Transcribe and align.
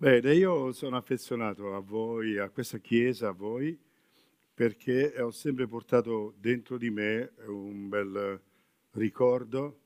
Bene, 0.00 0.32
io 0.32 0.72
sono 0.72 0.96
affezionato 0.96 1.74
a 1.74 1.80
voi, 1.80 2.38
a 2.38 2.48
questa 2.48 2.78
chiesa, 2.78 3.28
a 3.28 3.32
voi, 3.32 3.78
perché 4.54 5.20
ho 5.20 5.30
sempre 5.30 5.66
portato 5.66 6.32
dentro 6.38 6.78
di 6.78 6.88
me 6.88 7.32
un 7.48 7.86
bel 7.90 8.40
ricordo. 8.92 9.80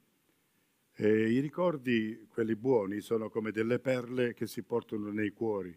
E 0.94 1.32
I 1.32 1.40
ricordi, 1.40 2.28
quelli 2.28 2.54
buoni, 2.54 3.00
sono 3.00 3.28
come 3.28 3.50
delle 3.50 3.80
perle 3.80 4.34
che 4.34 4.46
si 4.46 4.62
portano 4.62 5.10
nei 5.10 5.30
cuori. 5.30 5.76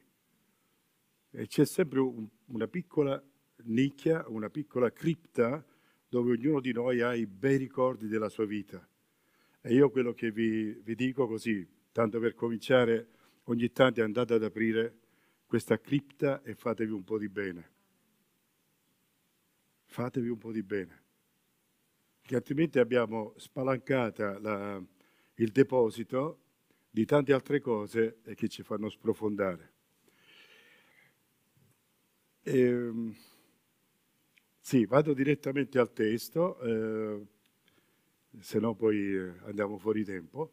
E 1.32 1.48
c'è 1.48 1.66
sempre 1.66 2.00
un, 2.00 2.28
una 2.50 2.68
piccola 2.68 3.20
nicchia, 3.64 4.24
una 4.28 4.52
piccola 4.52 4.92
cripta 4.92 5.66
dove 6.08 6.34
ognuno 6.34 6.60
di 6.60 6.74
noi 6.74 7.02
ha 7.02 7.16
i 7.16 7.26
bei 7.26 7.58
ricordi 7.58 8.08
della 8.08 8.30
sua 8.30 8.46
vita. 8.46 8.88
E 9.62 9.74
io 9.74 9.90
quello 9.90 10.14
che 10.14 10.30
vi, 10.30 10.74
vi 10.84 10.94
dico 10.94 11.26
così, 11.26 11.68
tanto 11.92 12.20
per 12.20 12.36
cominciare 12.36 13.16
ogni 13.50 13.72
tanto 13.72 14.02
andate 14.02 14.34
ad 14.34 14.44
aprire 14.44 14.96
questa 15.46 15.80
cripta 15.80 16.42
e 16.44 16.56
fatevi 16.56 16.92
un 16.92 17.04
po' 17.04 17.18
di 17.18 17.30
bene. 17.30 17.72
Fatevi 19.86 20.30
un 20.30 20.38
po' 20.38 20.52
di 20.52 20.64
bene, 20.64 21.04
che 22.22 22.36
altrimenti 22.36 22.78
abbiamo 22.78 23.34
spalancata 23.38 24.38
la, 24.40 24.84
il 25.36 25.52
deposito 25.52 26.40
di 26.90 27.06
tante 27.06 27.32
altre 27.32 27.62
cose 27.62 28.20
che 28.36 28.48
ci 28.50 28.64
fanno 28.64 28.90
sprofondare. 28.90 29.74
E, 32.42 32.60
ehm, 32.60 33.16
sì, 34.60 34.86
vado 34.86 35.14
direttamente 35.14 35.80
al 35.80 35.94
testo, 35.94 36.60
eh, 36.60 37.26
se 38.40 38.60
no 38.60 38.76
poi 38.76 39.16
eh, 39.16 39.34
andiamo 39.46 39.78
fuori 39.78 40.04
tempo. 40.04 40.52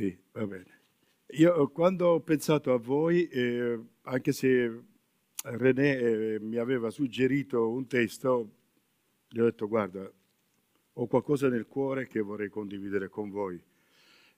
Sì, 0.00 0.18
va 0.32 0.46
bene. 0.46 0.80
Io 1.32 1.68
quando 1.68 2.06
ho 2.06 2.20
pensato 2.20 2.72
a 2.72 2.78
voi, 2.78 3.28
eh, 3.28 3.78
anche 4.04 4.32
se 4.32 4.84
René 5.42 5.98
eh, 5.98 6.40
mi 6.40 6.56
aveva 6.56 6.88
suggerito 6.88 7.68
un 7.68 7.86
testo, 7.86 8.50
gli 9.28 9.40
ho 9.40 9.44
detto 9.44 9.68
guarda, 9.68 10.10
ho 10.94 11.06
qualcosa 11.06 11.50
nel 11.50 11.66
cuore 11.66 12.06
che 12.06 12.20
vorrei 12.20 12.48
condividere 12.48 13.10
con 13.10 13.28
voi. 13.28 13.62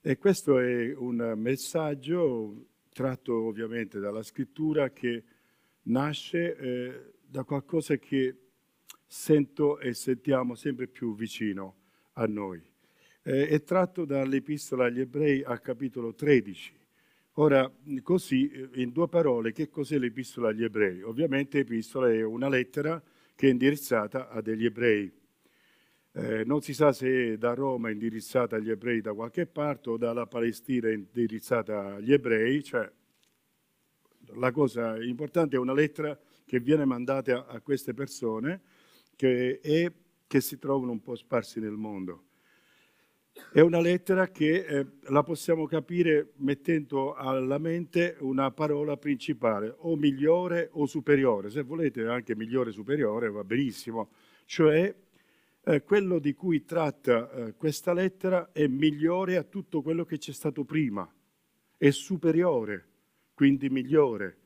E 0.01 0.17
questo 0.17 0.59
è 0.59 0.93
un 0.93 1.33
messaggio 1.37 2.65
tratto 2.89 3.45
ovviamente 3.45 3.99
dalla 3.99 4.21
scrittura 4.21 4.89
che 4.91 5.23
nasce 5.83 6.57
eh, 6.57 7.13
da 7.25 7.45
qualcosa 7.45 7.95
che 7.95 8.35
sento 9.07 9.79
e 9.79 9.93
sentiamo 9.93 10.55
sempre 10.55 10.87
più 10.87 11.15
vicino 11.15 11.75
a 12.15 12.25
noi 12.25 12.71
eh, 13.23 13.47
è 13.47 13.63
tratto 13.63 14.05
dall'Epistola 14.05 14.85
agli 14.85 14.99
Ebrei 14.99 15.43
al 15.43 15.61
capitolo 15.61 16.13
13. 16.13 16.73
Ora, 17.37 17.71
così, 18.03 18.49
eh, 18.49 18.69
in 18.75 18.91
due 18.91 19.07
parole, 19.07 19.51
che 19.51 19.69
cos'è 19.69 19.97
l'Epistola 19.97 20.49
agli 20.49 20.63
Ebrei? 20.63 21.01
Ovviamente 21.01 21.57
l'Epistola 21.57 22.11
è 22.11 22.21
una 22.21 22.49
lettera 22.49 23.01
che 23.35 23.47
è 23.47 23.51
indirizzata 23.51 24.29
a 24.29 24.41
degli 24.41 24.65
ebrei. 24.65 25.11
Eh, 26.15 26.43
non 26.45 26.61
si 26.61 26.75
sa 26.75 26.91
se 26.91 27.37
da 27.39 27.55
Roma 27.55 27.89
è 27.89 27.91
indirizzata 27.91 28.57
agli 28.57 28.69
ebrei 28.69 29.01
da 29.01 29.13
qualche 29.13 29.47
parte 29.47 29.89
o 29.89 29.97
dalla 29.97 30.27
Palestina 30.27 30.87
è 30.87 30.93
indirizzata 30.93 31.95
agli 31.95 32.13
ebrei, 32.13 32.63
cioè 32.63 32.87
la 34.35 34.51
cosa 34.51 35.01
importante 35.03 35.55
è 35.55 35.59
una 35.59 35.73
lettera 35.73 36.17
che 36.45 36.59
viene 36.59 36.85
mandata 36.85 37.47
a, 37.47 37.59
queste 37.61 37.95
persone 37.95 38.61
che, 39.15 39.59
e 39.61 39.91
che 40.27 40.39
si 40.39 40.59
trovano 40.59 40.91
un 40.91 41.01
po' 41.01 41.15
sparsi 41.15 41.59
nel 41.59 41.71
mondo. 41.71 42.25
È 43.51 43.59
una 43.59 43.81
lettera 43.81 44.29
che 44.29 44.63
eh, 44.63 44.85
la 45.09 45.23
possiamo 45.23 45.65
capire 45.65 46.33
mettendo 46.37 47.15
alla 47.15 47.57
mente 47.57 48.15
una 48.19 48.51
parola 48.51 48.95
principale, 48.95 49.73
o 49.79 49.95
migliore 49.95 50.69
o 50.73 50.85
superiore, 50.85 51.49
se 51.49 51.63
volete 51.63 52.05
anche 52.05 52.35
migliore 52.35 52.69
o 52.69 52.73
superiore 52.73 53.31
va 53.31 53.43
benissimo, 53.43 54.11
cioè 54.45 54.93
eh, 55.63 55.83
quello 55.83 56.19
di 56.19 56.33
cui 56.33 56.63
tratta 56.63 57.31
eh, 57.31 57.55
questa 57.55 57.91
lettera 57.93 58.51
è 58.51 58.67
migliore 58.67 59.37
a 59.37 59.43
tutto 59.43 59.81
quello 59.81 60.05
che 60.05 60.19
c'è 60.19 60.31
stato 60.31 60.63
prima, 60.63 61.11
è 61.75 61.89
superiore, 61.89 62.87
quindi 63.33 63.67
migliore, 63.69 64.37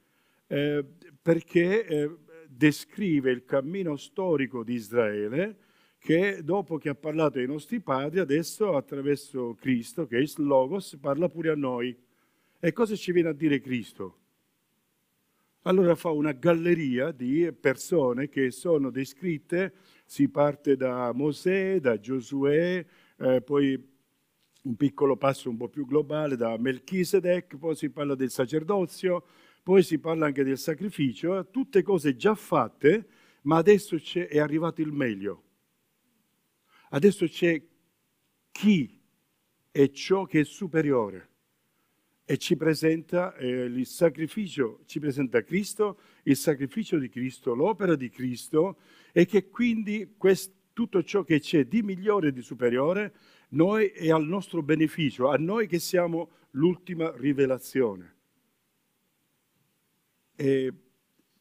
eh, 0.48 0.86
perché 1.22 1.86
eh, 1.86 2.18
descrive 2.48 3.32
il 3.32 3.44
cammino 3.44 3.98
storico 3.98 4.64
di 4.64 4.76
Israele, 4.76 5.58
che 6.08 6.42
dopo 6.42 6.78
che 6.78 6.88
ha 6.88 6.96
parlato 6.96 7.38
ai 7.38 7.48
nostri 7.48 7.82
padri, 7.82 8.20
adesso 8.20 8.78
attraverso 8.78 9.58
Cristo, 9.60 10.08
che 10.08 10.16
è 10.16 10.22
il 10.22 10.32
Logos, 10.38 10.98
parla 11.02 11.28
pure 11.28 11.50
a 11.50 11.56
noi. 11.56 11.94
E 12.62 12.72
cosa 12.72 12.96
ci 12.96 13.12
viene 13.12 13.28
a 13.28 13.34
dire 13.34 13.60
Cristo? 13.60 14.20
Allora 15.64 15.96
fa 15.96 16.12
una 16.12 16.32
galleria 16.32 17.12
di 17.12 17.52
persone 17.52 18.30
che 18.30 18.52
sono 18.52 18.90
descritte, 18.90 19.74
si 20.06 20.30
parte 20.30 20.78
da 20.78 21.12
Mosè, 21.12 21.82
da 21.82 22.00
Giosuè, 22.00 22.86
eh, 23.18 23.42
poi 23.42 23.90
un 24.62 24.76
piccolo 24.78 25.18
passo 25.18 25.50
un 25.50 25.58
po' 25.58 25.68
più 25.68 25.86
globale 25.86 26.38
da 26.38 26.58
Melchisedec, 26.58 27.58
poi 27.58 27.76
si 27.76 27.90
parla 27.90 28.16
del 28.16 28.32
sacerdozio, 28.32 29.26
poi 29.62 29.84
si 29.84 30.00
parla 30.00 30.28
anche 30.28 30.46
del 30.46 30.58
sacrificio, 30.58 31.50
tutte 31.52 31.84
cose 31.84 32.16
già 32.16 32.34
fatte, 32.34 33.08
ma 33.42 33.58
adesso 33.58 33.98
è 34.14 34.40
arrivato 34.40 34.80
il 34.80 34.94
meglio. 34.94 35.42
Adesso 36.90 37.28
c'è 37.28 37.62
chi 38.52 39.00
è 39.72 39.90
ciò 39.92 40.26
che 40.26 40.40
è 40.42 40.44
superiore 40.44 41.30
e 42.26 42.38
ci 42.38 42.56
presenta 42.58 43.36
eh, 43.36 43.48
il 43.48 43.86
sacrificio, 43.86 44.82
ci 44.86 45.00
presenta 45.00 45.44
Cristo, 45.44 46.00
il 46.24 46.36
sacrificio 46.36 46.98
di 46.98 47.10
Cristo, 47.10 47.54
l'opera 47.54 47.96
di 47.96 48.10
Cristo 48.10 48.78
e 49.12 49.26
che 49.26 49.50
quindi 49.50 50.16
quest, 50.18 50.52
tutto 50.74 51.04
ciò 51.04 51.24
che 51.24 51.40
c'è 51.40 51.66
di 51.66 51.82
migliore 51.82 52.30
e 52.30 52.34
di 52.34 52.42
superiore 52.42 53.14
noi 53.50 53.88
è 53.88 54.12
al 54.12 54.26
nostro 54.26 54.62
beneficio, 54.62 55.30
a 55.30 55.38
noi 55.38 55.68
che 55.68 55.80
siamo 55.80 56.32
l'ultima 56.52 57.14
rivelazione. 57.16 58.16
E 60.36 60.74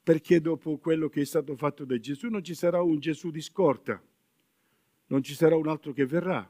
perché 0.03 0.41
dopo 0.41 0.79
quello 0.79 1.09
che 1.09 1.23
è 1.23 1.25
stato 1.25 1.57
fatto 1.57 1.85
da 1.85 1.99
Gesù 1.99 2.29
non 2.29 2.45
ci 2.45 2.55
sarà 2.55 2.81
un 2.81 2.99
Gesù 3.01 3.31
di 3.31 3.41
scorta 3.41 4.01
non 5.09 5.23
ci 5.23 5.35
sarà 5.35 5.57
un 5.57 5.69
altro 5.69 5.93
che 5.93 6.07
verrà, 6.07 6.49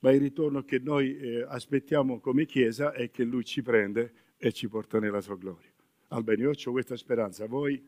ma 0.00 0.12
il 0.12 0.20
ritorno 0.20 0.62
che 0.62 0.78
noi 0.78 1.16
eh, 1.16 1.44
aspettiamo 1.48 2.20
come 2.20 2.44
Chiesa 2.46 2.92
è 2.92 3.10
che 3.10 3.24
Lui 3.24 3.44
ci 3.44 3.62
prende 3.62 4.12
e 4.36 4.52
ci 4.52 4.68
porta 4.68 4.98
nella 4.98 5.20
sua 5.20 5.36
gloria. 5.36 5.70
Almeno 6.08 6.42
io 6.42 6.50
ho 6.50 6.70
questa 6.70 6.96
speranza, 6.96 7.46
voi? 7.46 7.82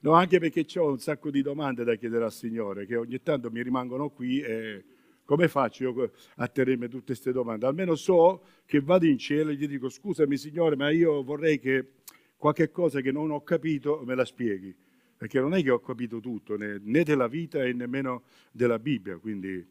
No, 0.00 0.12
anche 0.12 0.38
perché 0.38 0.66
ho 0.78 0.90
un 0.90 0.98
sacco 0.98 1.30
di 1.30 1.40
domande 1.40 1.84
da 1.84 1.94
chiedere 1.94 2.24
al 2.24 2.32
Signore, 2.32 2.84
che 2.86 2.96
ogni 2.96 3.22
tanto 3.22 3.50
mi 3.50 3.62
rimangono 3.62 4.10
qui 4.10 4.40
e 4.40 4.84
come 5.24 5.48
faccio 5.48 5.84
io 5.84 6.12
a 6.36 6.48
tenermi 6.48 6.88
tutte 6.88 7.06
queste 7.06 7.32
domande? 7.32 7.66
Almeno 7.66 7.94
so 7.94 8.42
che 8.66 8.80
vado 8.80 9.06
in 9.06 9.16
cielo 9.16 9.50
e 9.50 9.54
gli 9.54 9.66
dico 9.66 9.88
scusami 9.88 10.36
Signore, 10.36 10.76
ma 10.76 10.90
io 10.90 11.22
vorrei 11.22 11.58
che 11.58 11.92
qualche 12.36 12.70
cosa 12.70 13.00
che 13.00 13.12
non 13.12 13.30
ho 13.30 13.42
capito 13.42 14.02
me 14.04 14.14
la 14.14 14.24
spieghi 14.24 14.74
perché 15.24 15.40
non 15.40 15.54
è 15.54 15.62
che 15.62 15.70
ho 15.70 15.80
capito 15.80 16.20
tutto, 16.20 16.58
né, 16.58 16.78
né 16.82 17.02
della 17.02 17.28
vita 17.28 17.64
e 17.64 17.72
nemmeno 17.72 18.24
della 18.52 18.78
Bibbia, 18.78 19.16
quindi 19.16 19.66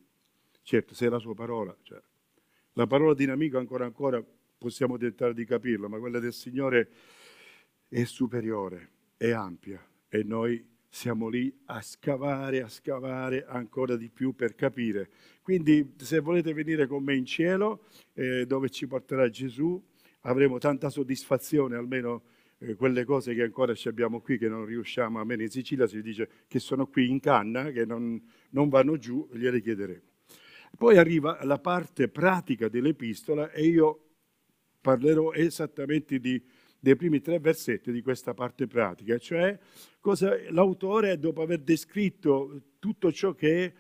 certo, 0.63 0.95
se 0.95 1.05
è 1.05 1.09
la 1.09 1.19
sua 1.19 1.35
parola, 1.35 1.77
cioè, 1.83 2.01
la 2.73 2.87
parola 2.87 3.13
di 3.13 3.25
un 3.25 3.29
amico 3.29 3.59
ancora 3.59 3.85
ancora 3.85 4.25
possiamo 4.57 4.97
tentare 4.97 5.35
di 5.35 5.45
capirla, 5.45 5.87
ma 5.87 5.99
quella 5.99 6.17
del 6.17 6.33
Signore 6.33 6.89
è 7.87 8.03
superiore, 8.03 8.89
è 9.15 9.29
ampia 9.29 9.79
e 10.09 10.23
noi 10.23 10.67
siamo 10.89 11.27
lì 11.27 11.55
a 11.65 11.83
scavare, 11.83 12.63
a 12.63 12.67
scavare 12.67 13.45
ancora 13.45 13.95
di 13.95 14.09
più 14.09 14.33
per 14.33 14.55
capire. 14.55 15.11
Quindi 15.43 15.93
se 15.97 16.17
volete 16.17 16.51
venire 16.53 16.87
con 16.87 17.03
me 17.03 17.15
in 17.15 17.27
cielo, 17.27 17.85
eh, 18.13 18.47
dove 18.47 18.71
ci 18.71 18.87
porterà 18.87 19.29
Gesù, 19.29 19.79
avremo 20.21 20.57
tanta 20.57 20.89
soddisfazione, 20.89 21.75
almeno 21.75 22.23
eh, 22.65 22.75
quelle 22.75 23.03
cose 23.03 23.33
che 23.33 23.43
ancora 23.43 23.73
ci 23.73 23.87
abbiamo 23.87 24.21
qui, 24.21 24.37
che 24.37 24.47
non 24.47 24.65
riusciamo, 24.65 25.19
a 25.19 25.25
meno 25.25 25.41
in 25.41 25.49
Sicilia 25.49 25.85
si 25.87 26.01
dice 26.01 26.29
che 26.47 26.59
sono 26.59 26.87
qui 26.87 27.09
in 27.09 27.19
canna, 27.19 27.71
che 27.71 27.85
non, 27.85 28.21
non 28.51 28.69
vanno 28.69 28.97
giù, 28.97 29.27
gliele 29.33 29.61
chiederemo. 29.61 30.11
Poi 30.77 30.97
arriva 30.97 31.39
la 31.43 31.59
parte 31.59 32.07
pratica 32.07 32.67
dell'epistola 32.67 33.51
e 33.51 33.65
io 33.65 33.99
parlerò 34.81 35.31
esattamente 35.33 36.19
di, 36.19 36.41
dei 36.79 36.95
primi 36.95 37.21
tre 37.21 37.39
versetti 37.39 37.91
di 37.91 38.01
questa 38.01 38.33
parte 38.33 38.67
pratica, 38.67 39.17
cioè 39.17 39.57
cosa, 39.99 40.35
l'autore 40.49 41.19
dopo 41.19 41.41
aver 41.41 41.59
descritto 41.59 42.61
tutto 42.79 43.11
ciò 43.11 43.33
che 43.33 43.65
è 43.65 43.73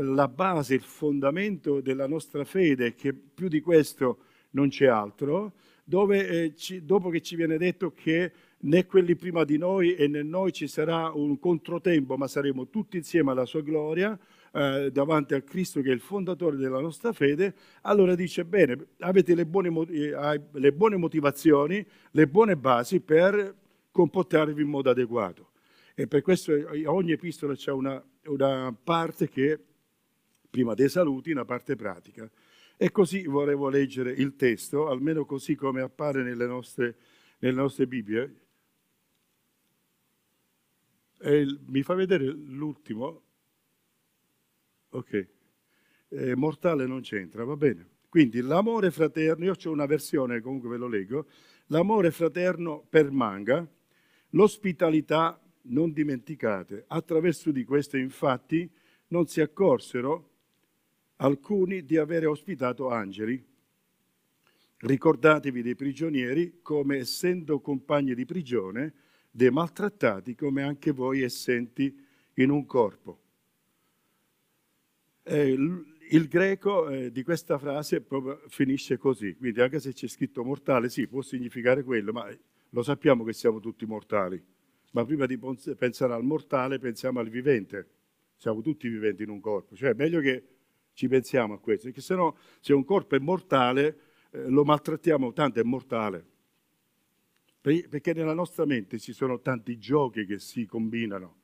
la 0.00 0.28
base, 0.28 0.74
il 0.74 0.82
fondamento 0.82 1.80
della 1.80 2.06
nostra 2.06 2.44
fede, 2.44 2.94
che 2.94 3.12
più 3.12 3.48
di 3.48 3.60
questo 3.60 4.20
non 4.50 4.68
c'è 4.68 4.86
altro, 4.86 5.54
dove 5.88 6.28
eh, 6.28 6.54
ci, 6.56 6.84
dopo 6.84 7.10
che 7.10 7.20
ci 7.20 7.36
viene 7.36 7.56
detto 7.56 7.92
che 7.92 8.32
né 8.58 8.86
quelli 8.86 9.14
prima 9.14 9.44
di 9.44 9.56
noi 9.56 9.94
e 9.94 10.08
né 10.08 10.24
noi 10.24 10.52
ci 10.52 10.66
sarà 10.66 11.12
un 11.14 11.38
controtempo, 11.38 12.16
ma 12.16 12.26
saremo 12.26 12.68
tutti 12.68 12.96
insieme 12.96 13.30
alla 13.30 13.44
sua 13.44 13.60
gloria, 13.60 14.18
eh, 14.52 14.90
davanti 14.90 15.34
a 15.34 15.42
Cristo 15.42 15.80
che 15.82 15.90
è 15.90 15.94
il 15.94 16.00
fondatore 16.00 16.56
della 16.56 16.80
nostra 16.80 17.12
fede, 17.12 17.54
allora 17.82 18.16
dice 18.16 18.44
bene, 18.44 18.76
avete 18.98 19.36
le 19.36 19.46
buone, 19.46 19.68
eh, 19.88 20.40
le 20.50 20.72
buone 20.72 20.96
motivazioni, 20.96 21.86
le 22.10 22.26
buone 22.26 22.56
basi 22.56 22.98
per 22.98 23.54
comportarvi 23.92 24.60
in 24.60 24.68
modo 24.68 24.90
adeguato. 24.90 25.50
E 25.94 26.08
per 26.08 26.22
questo 26.22 26.52
ogni 26.86 27.12
epistola 27.12 27.54
c'è 27.54 27.70
una, 27.70 28.02
una 28.24 28.76
parte 28.82 29.28
che, 29.28 29.58
prima 30.50 30.74
dei 30.74 30.88
saluti, 30.88 31.30
una 31.30 31.44
parte 31.44 31.76
pratica. 31.76 32.28
E 32.78 32.90
così 32.90 33.24
volevo 33.24 33.70
leggere 33.70 34.12
il 34.12 34.36
testo, 34.36 34.88
almeno 34.88 35.24
così 35.24 35.54
come 35.54 35.80
appare 35.80 36.22
nelle 36.22 36.46
nostre, 36.46 36.96
nelle 37.38 37.56
nostre 37.56 37.86
Bibbie. 37.86 38.40
E 41.18 41.58
mi 41.66 41.82
fa 41.82 41.94
vedere 41.94 42.26
l'ultimo? 42.26 43.22
Ok. 44.90 45.28
Eh, 46.08 46.36
mortale 46.36 46.86
non 46.86 47.00
c'entra, 47.00 47.44
va 47.44 47.56
bene. 47.56 47.88
Quindi 48.10 48.42
l'amore 48.42 48.90
fraterno, 48.90 49.44
io 49.44 49.54
ho 49.62 49.70
una 49.70 49.86
versione, 49.86 50.40
comunque 50.40 50.68
ve 50.68 50.76
lo 50.76 50.86
leggo, 50.86 51.26
l'amore 51.66 52.10
fraterno 52.10 52.86
permanga, 52.88 53.66
l'ospitalità 54.30 55.40
non 55.62 55.92
dimenticate. 55.92 56.84
Attraverso 56.88 57.50
di 57.50 57.64
questo 57.64 57.96
infatti 57.96 58.70
non 59.08 59.26
si 59.26 59.40
accorsero 59.40 60.35
alcuni 61.16 61.84
di 61.84 61.96
avere 61.96 62.26
ospitato 62.26 62.88
angeli. 62.88 63.44
Ricordatevi 64.78 65.62
dei 65.62 65.74
prigionieri 65.74 66.58
come 66.62 66.98
essendo 66.98 67.60
compagni 67.60 68.14
di 68.14 68.24
prigione, 68.24 68.92
dei 69.30 69.50
maltrattati 69.50 70.34
come 70.34 70.62
anche 70.62 70.90
voi 70.90 71.22
essenti 71.22 71.94
in 72.34 72.50
un 72.50 72.66
corpo. 72.66 73.20
Eh, 75.22 75.56
il 76.10 76.28
greco 76.28 76.88
eh, 76.88 77.10
di 77.10 77.22
questa 77.22 77.58
frase 77.58 78.04
finisce 78.48 78.96
così, 78.96 79.34
quindi 79.34 79.60
anche 79.60 79.80
se 79.80 79.92
c'è 79.92 80.06
scritto 80.06 80.44
mortale, 80.44 80.88
sì, 80.88 81.08
può 81.08 81.20
significare 81.22 81.82
quello, 81.82 82.12
ma 82.12 82.28
lo 82.70 82.82
sappiamo 82.82 83.24
che 83.24 83.32
siamo 83.32 83.58
tutti 83.58 83.86
mortali. 83.86 84.42
Ma 84.92 85.04
prima 85.04 85.26
di 85.26 85.38
pensare 85.76 86.12
al 86.12 86.22
mortale 86.24 86.78
pensiamo 86.78 87.18
al 87.18 87.28
vivente. 87.28 87.88
Siamo 88.36 88.60
tutti 88.60 88.88
viventi 88.88 89.22
in 89.22 89.30
un 89.30 89.40
corpo, 89.40 89.74
cioè 89.74 89.90
è 89.90 89.94
meglio 89.94 90.20
che 90.20 90.55
ci 90.96 91.08
pensiamo 91.08 91.52
a 91.52 91.58
questo, 91.58 91.84
perché 91.84 92.00
se 92.00 92.14
no 92.14 92.38
se 92.58 92.72
un 92.72 92.82
corpo 92.82 93.16
è 93.16 93.18
mortale 93.18 93.98
eh, 94.30 94.48
lo 94.48 94.64
maltrattiamo 94.64 95.34
tanto, 95.34 95.60
è 95.60 95.62
mortale. 95.62 96.24
Perché 97.60 98.14
nella 98.14 98.32
nostra 98.32 98.64
mente 98.64 98.98
ci 98.98 99.12
sono 99.12 99.40
tanti 99.40 99.76
giochi 99.76 100.24
che 100.24 100.38
si 100.38 100.64
combinano 100.64 101.40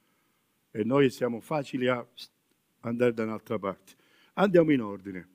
e 0.70 0.84
noi 0.84 1.10
siamo 1.10 1.40
facili 1.40 1.88
a 1.88 2.06
andare 2.80 3.12
da 3.12 3.24
un'altra 3.24 3.58
parte. 3.58 3.92
Andiamo 4.34 4.72
in 4.72 4.80
ordine. 4.80 5.28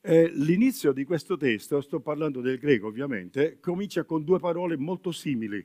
Eh, 0.00 0.30
l'inizio 0.32 0.92
di 0.92 1.04
questo 1.04 1.36
testo, 1.36 1.80
sto 1.82 2.00
parlando 2.00 2.40
del 2.40 2.58
greco 2.58 2.88
ovviamente, 2.88 3.60
comincia 3.60 4.02
con 4.04 4.24
due 4.24 4.40
parole 4.40 4.76
molto 4.76 5.12
simili, 5.12 5.64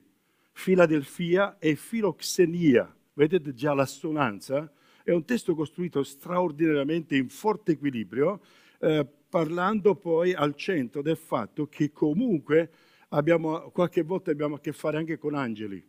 Filadelfia 0.51 1.57
e 1.57 1.75
filoxenia. 1.75 2.93
Vedete 3.13 3.53
già 3.53 3.73
l'assonanza? 3.73 4.71
È 5.03 5.11
un 5.11 5.25
testo 5.25 5.55
costruito 5.55 6.03
straordinariamente 6.03 7.15
in 7.15 7.29
forte 7.29 7.73
equilibrio, 7.73 8.41
eh, 8.79 9.07
parlando 9.29 9.95
poi 9.95 10.33
al 10.33 10.55
centro 10.55 11.01
del 11.01 11.17
fatto 11.17 11.67
che 11.67 11.91
comunque 11.91 12.69
abbiamo, 13.09 13.71
qualche 13.71 14.03
volta 14.03 14.31
abbiamo 14.31 14.55
a 14.55 14.59
che 14.59 14.73
fare 14.73 14.97
anche 14.97 15.17
con 15.17 15.35
angeli. 15.35 15.83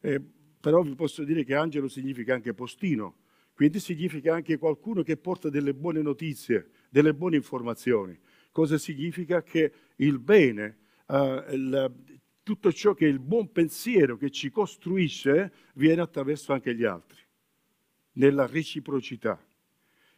Eh, 0.00 0.20
però 0.60 0.82
vi 0.82 0.94
posso 0.94 1.24
dire 1.24 1.44
che 1.44 1.54
angelo 1.54 1.88
significa 1.88 2.34
anche 2.34 2.52
postino, 2.52 3.16
quindi 3.54 3.80
significa 3.80 4.34
anche 4.34 4.58
qualcuno 4.58 5.02
che 5.02 5.16
porta 5.16 5.48
delle 5.48 5.74
buone 5.74 6.02
notizie, 6.02 6.70
delle 6.90 7.14
buone 7.14 7.36
informazioni. 7.36 8.18
Cosa 8.52 8.78
significa? 8.78 9.42
Che 9.42 9.72
il 9.96 10.18
bene, 10.18 10.78
uh, 11.06 11.44
il, 11.50 11.94
tutto 12.42 12.72
ciò 12.72 12.94
che 12.94 13.06
è 13.06 13.08
il 13.08 13.20
buon 13.20 13.52
pensiero 13.52 14.16
che 14.16 14.30
ci 14.30 14.50
costruisce, 14.50 15.52
viene 15.74 16.00
attraverso 16.00 16.52
anche 16.52 16.74
gli 16.74 16.84
altri, 16.84 17.19
nella 18.12 18.46
reciprocità. 18.46 19.42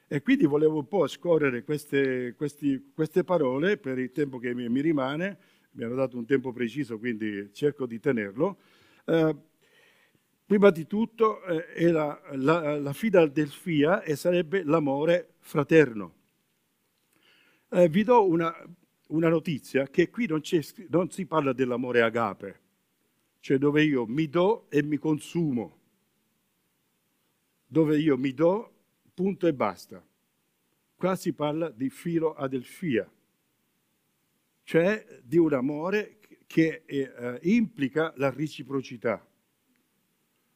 E 0.07 0.23
quindi 0.23 0.45
volevo 0.47 0.79
un 0.79 0.89
po' 0.89 1.07
scorrere 1.07 1.65
queste, 1.65 2.35
questi, 2.37 2.93
queste 2.95 3.25
parole 3.25 3.79
per 3.79 3.99
il 3.99 4.13
tempo 4.13 4.39
che 4.39 4.55
mi, 4.55 4.81
rimane, 4.81 5.39
mi 5.73 5.85
hanno 5.85 5.95
dato 5.95 6.19
un 6.19 6.27
tempo 6.27 6.53
preciso, 6.53 6.99
quindi 6.99 7.51
cerco 7.53 7.87
di 7.87 7.99
tenerlo. 7.99 8.59
Uh, 9.05 9.51
Prima 10.53 10.69
di 10.69 10.87
tutto 10.87 11.43
eh, 11.45 11.73
è 11.73 11.87
la, 11.89 12.21
la, 12.33 12.79
la 12.79 12.93
filadelfia 12.93 14.03
e 14.03 14.17
sarebbe 14.17 14.63
l'amore 14.65 15.37
fraterno. 15.39 16.15
Eh, 17.71 17.89
vi 17.89 18.03
do 18.03 18.29
una, 18.29 18.55
una, 19.09 19.29
notizia 19.31 19.87
che 19.87 20.11
qui 20.11 20.27
non, 20.27 20.43
non 20.91 21.11
si 21.11 21.25
parla 21.25 21.55
dell'amore 21.55 22.03
agape, 22.03 22.61
cioè 23.41 23.57
dove 23.57 23.83
io 23.83 24.05
mi 24.07 24.29
do 24.29 24.67
e 24.69 24.83
mi 24.83 24.99
consumo, 24.99 25.79
dove 27.73 27.99
io 27.99 28.19
mi 28.19 28.35
do, 28.35 28.71
punto 29.15 29.47
e 29.47 29.55
basta. 29.55 30.05
Qua 30.95 31.17
si 31.17 31.33
parla 31.33 31.71
di 31.71 31.89
filo 31.89 32.35
adelfia, 32.35 33.11
cioè 34.63 35.07
di 35.23 35.39
un 35.39 35.55
amore 35.55 36.19
che 36.47 36.83
eh, 36.85 37.39
implica 37.45 38.13
la 38.17 38.29
reciprocità 38.29 39.27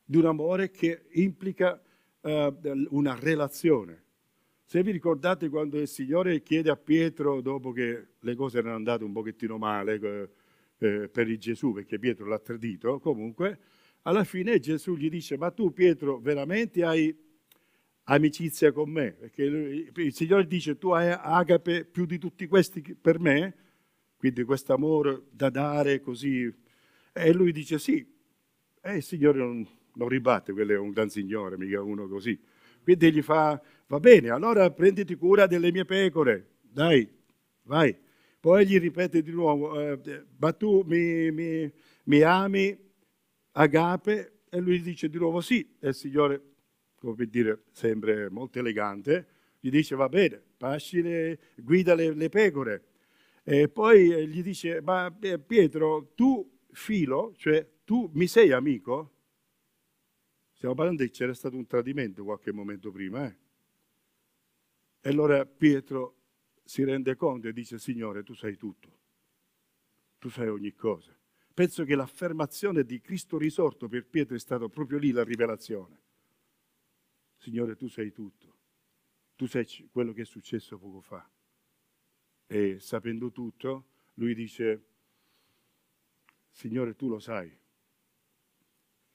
di 0.08 0.18
un 0.18 0.26
amore 0.26 0.70
che 0.70 1.06
implica 1.12 1.82
uh, 2.20 2.56
una 2.90 3.18
relazione. 3.18 4.04
Se 4.62 4.82
vi 4.82 4.92
ricordate 4.92 5.48
quando 5.48 5.80
il 5.80 5.88
Signore 5.88 6.42
chiede 6.42 6.70
a 6.70 6.76
Pietro, 6.76 7.40
dopo 7.40 7.72
che 7.72 8.06
le 8.18 8.34
cose 8.36 8.58
erano 8.58 8.76
andate 8.76 9.04
un 9.04 9.12
pochettino 9.12 9.58
male 9.58 9.94
eh, 10.00 10.28
eh, 10.78 11.08
per 11.08 11.28
il 11.28 11.38
Gesù, 11.38 11.72
perché 11.72 11.98
Pietro 11.98 12.26
l'ha 12.26 12.38
tradito, 12.38 13.00
comunque, 13.00 13.58
alla 14.06 14.24
fine 14.24 14.58
Gesù 14.60 14.94
gli 14.96 15.08
dice, 15.08 15.36
ma 15.36 15.50
tu 15.50 15.72
Pietro 15.72 16.18
veramente 16.18 16.84
hai 16.84 17.14
amicizia 18.04 18.70
con 18.70 18.88
me? 18.88 19.12
Perché 19.12 19.42
il 19.42 20.14
Signore 20.14 20.46
dice, 20.46 20.78
tu 20.78 20.90
hai 20.90 21.10
agape 21.10 21.84
più 21.84 22.06
di 22.06 22.16
tutti 22.18 22.46
questi 22.46 22.80
per 22.94 23.18
me? 23.18 23.54
Quindi 24.16 24.44
questo 24.44 24.72
amore 24.72 25.24
da 25.30 25.50
dare 25.50 26.00
così. 26.00 26.52
E 27.12 27.32
lui 27.32 27.50
dice, 27.50 27.80
sì. 27.80 28.06
E 28.80 28.96
il 28.96 29.02
Signore 29.02 29.38
non, 29.38 29.66
non 29.94 30.08
ribatte, 30.08 30.52
quello 30.52 30.72
è 30.72 30.78
un 30.78 30.90
gran 30.90 31.10
signore, 31.10 31.58
mica 31.58 31.82
uno 31.82 32.06
così. 32.06 32.38
Quindi 32.84 33.12
gli 33.12 33.22
fa, 33.22 33.60
va 33.88 33.98
bene, 33.98 34.30
allora 34.30 34.70
prenditi 34.70 35.16
cura 35.16 35.48
delle 35.48 35.72
mie 35.72 35.84
pecore, 35.84 36.58
dai, 36.60 37.08
vai. 37.62 37.96
Poi 38.38 38.64
gli 38.64 38.78
ripete 38.78 39.20
di 39.20 39.32
nuovo, 39.32 39.80
eh, 39.80 40.24
ma 40.38 40.52
tu 40.52 40.84
mi, 40.86 41.32
mi, 41.32 41.72
mi 42.04 42.22
ami, 42.22 42.85
agape? 43.56 44.40
E 44.48 44.60
lui 44.60 44.80
dice 44.80 45.08
di 45.08 45.18
nuovo 45.18 45.40
sì. 45.40 45.76
E 45.78 45.88
il 45.88 45.94
Signore, 45.94 46.42
come 46.94 47.14
per 47.14 47.26
dire, 47.28 47.64
sempre 47.72 48.30
molto 48.30 48.58
elegante, 48.58 49.26
gli 49.60 49.70
dice 49.70 49.96
va 49.96 50.08
bene, 50.08 50.42
pasci 50.56 51.02
le, 51.02 51.38
guida 51.56 51.94
le, 51.94 52.14
le 52.14 52.28
pecore. 52.28 52.84
E 53.42 53.68
poi 53.68 54.28
gli 54.28 54.42
dice, 54.42 54.80
ma 54.80 55.14
eh, 55.20 55.38
Pietro, 55.38 56.12
tu 56.14 56.58
filo, 56.70 57.32
cioè 57.36 57.66
tu 57.84 58.10
mi 58.14 58.26
sei 58.26 58.52
amico? 58.52 59.12
Stiamo 60.52 60.74
parlando 60.74 61.04
che 61.04 61.10
c'era 61.10 61.34
stato 61.34 61.56
un 61.56 61.66
tradimento 61.66 62.24
qualche 62.24 62.52
momento 62.52 62.90
prima. 62.90 63.26
Eh? 63.26 63.36
E 65.00 65.08
allora 65.10 65.44
Pietro 65.46 66.14
si 66.64 66.82
rende 66.82 67.14
conto 67.14 67.46
e 67.48 67.52
dice, 67.52 67.78
Signore, 67.78 68.22
tu 68.24 68.34
sai 68.34 68.56
tutto, 68.56 68.88
tu 70.18 70.28
sai 70.28 70.48
ogni 70.48 70.74
cosa. 70.74 71.16
Penso 71.56 71.84
che 71.84 71.94
l'affermazione 71.94 72.84
di 72.84 73.00
Cristo 73.00 73.38
risorto 73.38 73.88
per 73.88 74.04
Pietro 74.04 74.36
è 74.36 74.38
stata 74.38 74.68
proprio 74.68 74.98
lì 74.98 75.10
la 75.10 75.24
rivelazione. 75.24 76.02
Signore, 77.34 77.76
tu 77.76 77.88
sai 77.88 78.12
tutto, 78.12 78.58
tu 79.34 79.46
sai 79.46 79.66
quello 79.90 80.12
che 80.12 80.20
è 80.20 80.24
successo 80.26 80.76
poco 80.76 81.00
fa. 81.00 81.26
E 82.46 82.78
sapendo 82.78 83.32
tutto, 83.32 83.86
lui 84.16 84.34
dice, 84.34 84.84
Signore, 86.50 86.94
tu 86.94 87.08
lo 87.08 87.18
sai, 87.18 87.50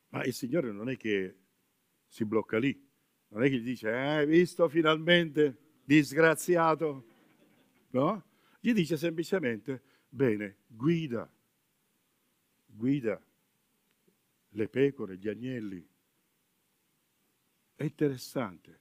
ma 0.08 0.24
il 0.24 0.34
Signore 0.34 0.72
non 0.72 0.90
è 0.90 0.98
che 0.98 1.36
si 2.08 2.26
blocca 2.26 2.58
lì, 2.58 2.76
non 3.28 3.44
è 3.44 3.50
che 3.50 3.60
gli 3.60 3.66
dice, 3.66 3.90
eh, 3.90 4.16
hai 4.18 4.26
visto 4.26 4.68
finalmente, 4.68 5.76
disgraziato, 5.84 7.06
no? 7.92 8.26
Gli 8.60 8.74
dice 8.74 8.98
semplicemente, 8.98 9.84
bene, 10.10 10.62
guida, 10.66 11.32
guida 12.74 13.22
le 14.50 14.68
pecore, 14.68 15.18
gli 15.18 15.28
agnelli. 15.28 15.88
È 17.76 17.84
interessante, 17.84 18.80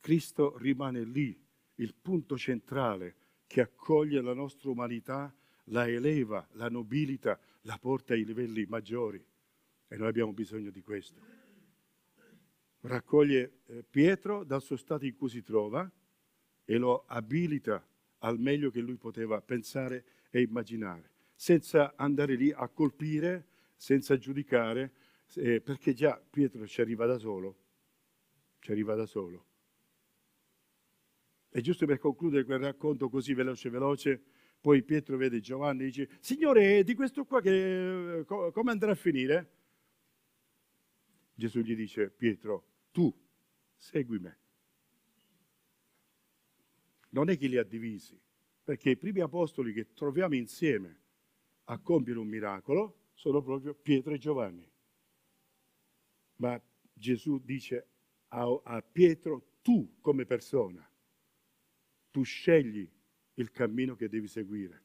Cristo 0.00 0.56
rimane 0.58 1.04
lì, 1.04 1.38
il 1.76 1.94
punto 1.94 2.36
centrale 2.36 3.16
che 3.46 3.60
accoglie 3.60 4.20
la 4.20 4.34
nostra 4.34 4.70
umanità, 4.70 5.34
la 5.64 5.88
eleva, 5.88 6.46
la 6.52 6.68
nobilita, 6.68 7.38
la 7.62 7.78
porta 7.78 8.14
ai 8.14 8.24
livelli 8.24 8.64
maggiori. 8.66 9.24
E 9.88 9.96
noi 9.96 10.08
abbiamo 10.08 10.32
bisogno 10.32 10.70
di 10.70 10.82
questo. 10.82 11.20
raccoglie 12.82 13.60
eh, 13.66 13.82
Pietro 13.82 14.44
dal 14.44 14.62
suo 14.62 14.76
stato 14.76 15.04
in 15.04 15.16
cui 15.16 15.28
si 15.28 15.42
trova 15.42 15.90
e 16.64 16.76
lo 16.76 17.04
abilita 17.06 17.84
al 18.18 18.38
meglio 18.38 18.70
che 18.70 18.80
lui 18.80 18.96
poteva 18.96 19.40
pensare 19.40 20.04
e 20.30 20.40
immaginare, 20.40 21.09
senza 21.40 21.94
andare 21.96 22.34
lì 22.34 22.52
a 22.52 22.68
colpire, 22.68 23.46
senza 23.74 24.18
giudicare, 24.18 24.92
eh, 25.36 25.62
perché 25.62 25.94
già 25.94 26.20
Pietro 26.20 26.66
ci 26.66 26.82
arriva 26.82 27.06
da 27.06 27.16
solo, 27.16 27.56
ci 28.58 28.70
arriva 28.72 28.94
da 28.94 29.06
solo. 29.06 29.46
E 31.48 31.62
giusto 31.62 31.86
per 31.86 31.98
concludere 31.98 32.44
quel 32.44 32.58
racconto 32.58 33.08
così 33.08 33.32
veloce 33.32 33.70
veloce, 33.70 34.22
poi 34.60 34.82
Pietro 34.82 35.16
vede 35.16 35.40
Giovanni 35.40 35.84
e 35.84 35.86
dice, 35.86 36.10
Signore, 36.20 36.84
di 36.84 36.92
questo 36.94 37.24
qua 37.24 37.40
che, 37.40 38.22
come 38.26 38.70
andrà 38.70 38.90
a 38.90 38.94
finire? 38.94 39.50
Gesù 41.32 41.60
gli 41.60 41.74
dice, 41.74 42.10
Pietro, 42.10 42.66
tu 42.90 43.10
segui 43.76 44.18
me. 44.18 44.38
Non 47.08 47.30
è 47.30 47.38
che 47.38 47.46
li 47.46 47.56
ha 47.56 47.64
divisi, 47.64 48.20
perché 48.62 48.90
i 48.90 48.96
primi 48.98 49.20
apostoli 49.20 49.72
che 49.72 49.94
troviamo 49.94 50.34
insieme 50.34 51.00
a 51.70 51.78
compiere 51.78 52.18
un 52.18 52.26
miracolo 52.26 53.10
sono 53.14 53.42
proprio 53.42 53.74
Pietro 53.74 54.12
e 54.12 54.18
Giovanni. 54.18 54.68
Ma 56.36 56.60
Gesù 56.92 57.38
dice 57.38 57.86
a, 58.28 58.60
a 58.64 58.82
Pietro, 58.82 59.58
tu 59.62 59.98
come 60.00 60.26
persona, 60.26 60.88
tu 62.10 62.22
scegli 62.22 62.88
il 63.34 63.50
cammino 63.52 63.94
che 63.94 64.08
devi 64.08 64.26
seguire. 64.26 64.82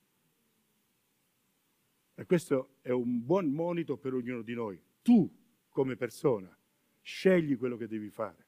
E 2.13 2.25
questo 2.25 2.75
è 2.81 2.91
un 2.91 3.25
buon 3.25 3.47
monito 3.47 3.97
per 3.97 4.13
ognuno 4.13 4.41
di 4.41 4.53
noi. 4.53 4.79
Tu, 5.01 5.29
come 5.69 5.95
persona, 5.95 6.55
scegli 7.01 7.57
quello 7.57 7.77
che 7.77 7.87
devi 7.87 8.09
fare. 8.09 8.45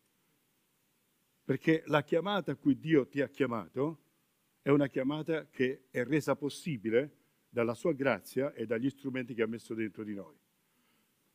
Perché 1.44 1.84
la 1.88 2.04
chiamata 2.04 2.52
a 2.52 2.56
cui 2.56 2.78
Dio 2.78 3.08
ti 3.08 3.20
ha 3.22 3.30
chiamato 3.30 4.04
è 4.62 4.70
una 4.70 4.88
chiamata 4.88 5.48
che 5.48 5.88
è 5.90 6.04
resa 6.04 6.36
possibile 6.36 7.26
dalla 7.50 7.74
sua 7.74 7.94
grazia 7.94 8.54
e 8.54 8.66
dagli 8.66 8.90
strumenti 8.90 9.34
che 9.34 9.42
ha 9.42 9.48
messo 9.48 9.74
dentro 9.74 10.04
di 10.04 10.14
noi. 10.14 10.36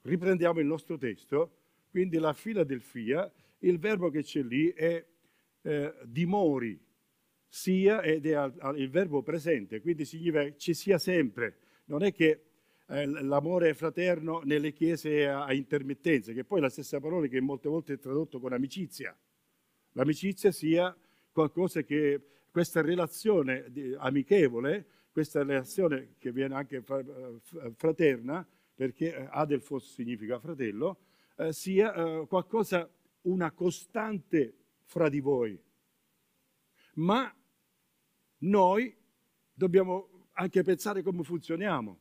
Riprendiamo 0.02 0.60
il 0.60 0.66
nostro 0.66 0.96
testo, 0.96 1.58
quindi 1.90 2.18
la 2.18 2.32
fila 2.32 2.64
del 2.64 2.80
FIA, 2.80 3.30
il 3.58 3.78
verbo 3.78 4.10
che 4.10 4.22
c'è 4.22 4.42
lì 4.42 4.68
è 4.68 5.04
eh, 5.62 5.94
dimori, 6.04 6.80
sia 7.48 8.02
ed 8.02 8.26
è 8.26 8.32
al, 8.32 8.54
al, 8.58 8.78
il 8.78 8.88
verbo 8.90 9.22
presente, 9.22 9.80
quindi 9.80 10.04
significa 10.04 10.56
ci 10.56 10.74
sia 10.74 10.98
sempre. 10.98 11.58
Non 11.84 12.02
è 12.02 12.12
che 12.12 12.44
eh, 12.86 13.06
l'amore 13.06 13.74
fraterno 13.74 14.40
nelle 14.44 14.72
chiese 14.72 15.28
a, 15.28 15.44
a 15.44 15.52
intermittenza, 15.52 16.32
che 16.32 16.44
poi 16.44 16.58
è 16.58 16.62
la 16.62 16.70
stessa 16.70 16.98
parola 16.98 17.26
che 17.26 17.40
molte 17.40 17.68
volte 17.68 17.94
è 17.94 17.98
tradotto 17.98 18.40
con 18.40 18.52
amicizia. 18.52 19.16
L'amicizia 19.92 20.50
sia 20.50 20.96
qualcosa 21.30 21.82
che 21.82 22.20
questa 22.50 22.80
relazione 22.80 23.70
amichevole, 23.98 24.86
questa 25.12 25.44
relazione 25.44 26.14
che 26.18 26.32
viene 26.32 26.54
anche 26.54 26.82
fraterna, 27.76 28.46
perché 28.74 29.14
eh, 29.14 29.28
Adelfos 29.30 29.92
significa 29.92 30.40
fratello, 30.40 30.98
eh, 31.36 31.52
sia 31.52 31.94
eh, 31.94 32.26
qualcosa, 32.26 32.90
una 33.22 33.52
costante 33.52 34.54
fra 34.84 35.08
di 35.10 35.20
voi. 35.20 35.60
Ma 36.94 37.32
noi 38.38 38.96
dobbiamo 39.52 40.28
anche 40.32 40.62
pensare 40.62 41.02
come 41.02 41.22
funzioniamo, 41.22 41.98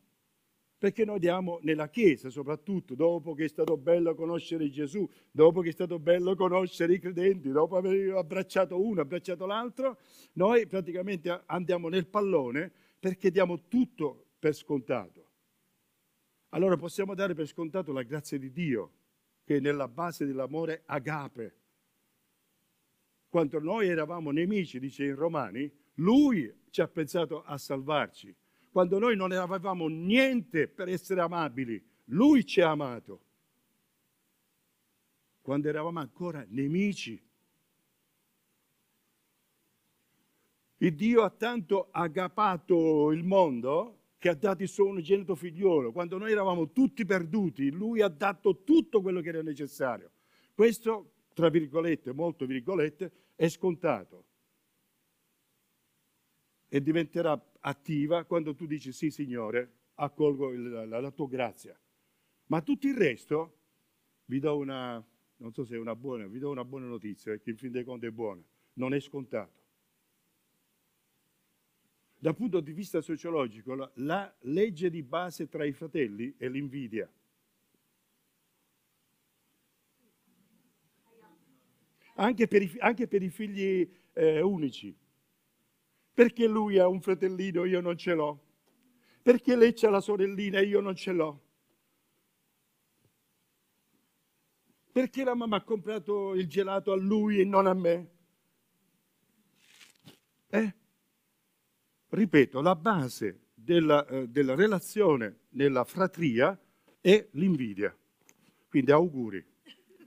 perché 0.77 1.05
noi 1.05 1.19
diamo 1.19 1.59
nella 1.61 1.89
Chiesa, 1.89 2.29
soprattutto 2.29 2.95
dopo 2.95 3.33
che 3.33 3.43
è 3.43 3.47
stato 3.49 3.77
bello 3.77 4.15
conoscere 4.15 4.69
Gesù, 4.69 5.07
dopo 5.29 5.61
che 5.61 5.69
è 5.69 5.73
stato 5.73 5.99
bello 5.99 6.33
conoscere 6.35 6.93
i 6.93 6.99
credenti, 6.99 7.51
dopo 7.51 7.75
aver 7.75 8.15
abbracciato 8.15 8.81
uno, 8.81 9.01
abbracciato 9.01 9.45
l'altro, 9.45 9.99
noi 10.33 10.65
praticamente 10.65 11.43
andiamo 11.45 11.89
nel 11.89 12.07
pallone 12.07 12.71
perché 13.01 13.31
diamo 13.31 13.67
tutto 13.67 14.27
per 14.37 14.53
scontato. 14.53 15.29
Allora 16.49 16.77
possiamo 16.77 17.15
dare 17.15 17.33
per 17.33 17.47
scontato 17.47 17.91
la 17.91 18.03
grazia 18.03 18.37
di 18.37 18.51
Dio, 18.51 18.91
che 19.43 19.57
è 19.57 19.59
nella 19.59 19.87
base 19.87 20.23
dell'amore 20.23 20.83
agape. 20.85 21.55
Quando 23.27 23.59
noi 23.59 23.87
eravamo 23.87 24.29
nemici, 24.29 24.79
dice 24.79 25.03
in 25.05 25.15
Romani, 25.15 25.69
lui 25.95 26.53
ci 26.69 26.81
ha 26.81 26.87
pensato 26.87 27.41
a 27.43 27.57
salvarci. 27.57 28.35
Quando 28.69 28.99
noi 28.99 29.15
non 29.15 29.31
avevamo 29.31 29.87
niente 29.87 30.67
per 30.67 30.87
essere 30.87 31.21
amabili, 31.21 31.83
Lui 32.05 32.45
ci 32.45 32.61
ha 32.61 32.69
amato. 32.69 33.25
Quando 35.41 35.69
eravamo 35.69 35.99
ancora 35.99 36.45
nemici. 36.49 37.19
Il 40.81 40.95
Dio 40.95 41.21
ha 41.21 41.29
tanto 41.29 41.89
agapato 41.91 43.11
il 43.11 43.23
mondo 43.23 43.99
che 44.17 44.29
ha 44.29 44.33
dato 44.33 44.63
il 44.63 44.67
suo 44.67 44.87
unigenito 44.87 45.35
figliolo. 45.35 45.91
Quando 45.91 46.17
noi 46.17 46.31
eravamo 46.31 46.71
tutti 46.71 47.05
perduti, 47.05 47.69
Lui 47.69 48.01
ha 48.01 48.07
dato 48.07 48.63
tutto 48.63 48.99
quello 49.01 49.21
che 49.21 49.29
era 49.29 49.43
necessario. 49.43 50.11
Questo, 50.53 51.13
tra 51.33 51.49
virgolette, 51.49 52.13
molto 52.13 52.47
virgolette, 52.47 53.11
è 53.35 53.47
scontato 53.47 54.25
e 56.67 56.81
diventerà 56.81 57.39
attiva 57.59 58.23
quando 58.23 58.55
tu 58.55 58.65
dici 58.65 58.91
sì 58.91 59.11
Signore, 59.11 59.73
accolgo 59.95 60.51
il, 60.51 60.87
la, 60.87 60.99
la, 60.99 61.11
tua 61.11 61.27
grazia. 61.27 61.79
Ma 62.47 62.61
tutto 62.61 62.87
il 62.87 62.95
resto, 62.95 63.57
vi 64.25 64.39
do 64.39 64.57
una, 64.57 65.03
non 65.37 65.53
so 65.53 65.63
se 65.63 65.75
è 65.75 65.77
una 65.77 65.95
buona, 65.95 66.25
vi 66.25 66.39
do 66.39 66.49
una 66.49 66.65
buona 66.65 66.87
notizia, 66.87 67.37
che 67.37 67.51
in 67.51 67.57
fin 67.57 67.71
dei 67.71 67.83
conti 67.83 68.07
è 68.07 68.11
buona, 68.11 68.41
non 68.73 68.95
è 68.95 68.99
scontato. 68.99 69.60
Dal 72.23 72.35
punto 72.35 72.59
di 72.59 72.71
vista 72.71 73.01
sociologico, 73.01 73.73
la, 73.73 73.91
la 73.95 74.31
legge 74.41 74.91
di 74.91 75.01
base 75.01 75.47
tra 75.47 75.65
i 75.65 75.71
fratelli 75.71 76.35
è 76.37 76.47
l'invidia. 76.47 77.11
Anche 82.13 82.47
per 82.47 82.61
i, 82.61 82.75
anche 82.77 83.07
per 83.07 83.23
i 83.23 83.29
figli 83.31 83.91
eh, 84.13 84.39
unici. 84.39 84.95
Perché 86.13 86.45
lui 86.45 86.77
ha 86.77 86.87
un 86.87 87.01
fratellino 87.01 87.63
e 87.63 87.69
io 87.69 87.81
non 87.81 87.97
ce 87.97 88.13
l'ho? 88.13 88.39
Perché 89.23 89.55
lei 89.55 89.73
ha 89.81 89.89
la 89.89 89.99
sorellina 89.99 90.59
e 90.59 90.65
io 90.67 90.79
non 90.79 90.95
ce 90.95 91.13
l'ho? 91.13 91.41
Perché 94.91 95.23
la 95.23 95.33
mamma 95.33 95.55
ha 95.55 95.63
comprato 95.63 96.35
il 96.35 96.47
gelato 96.47 96.91
a 96.91 96.95
lui 96.95 97.39
e 97.39 97.45
non 97.45 97.65
a 97.65 97.73
me? 97.73 98.09
Eh? 100.49 100.75
Ripeto, 102.13 102.59
la 102.59 102.75
base 102.75 103.39
della, 103.53 104.05
eh, 104.05 104.27
della 104.27 104.53
relazione 104.53 105.43
nella 105.51 105.85
fratria 105.85 106.59
è 106.99 107.25
l'invidia. 107.31 107.95
Quindi 108.67 108.91
auguri, 108.91 109.41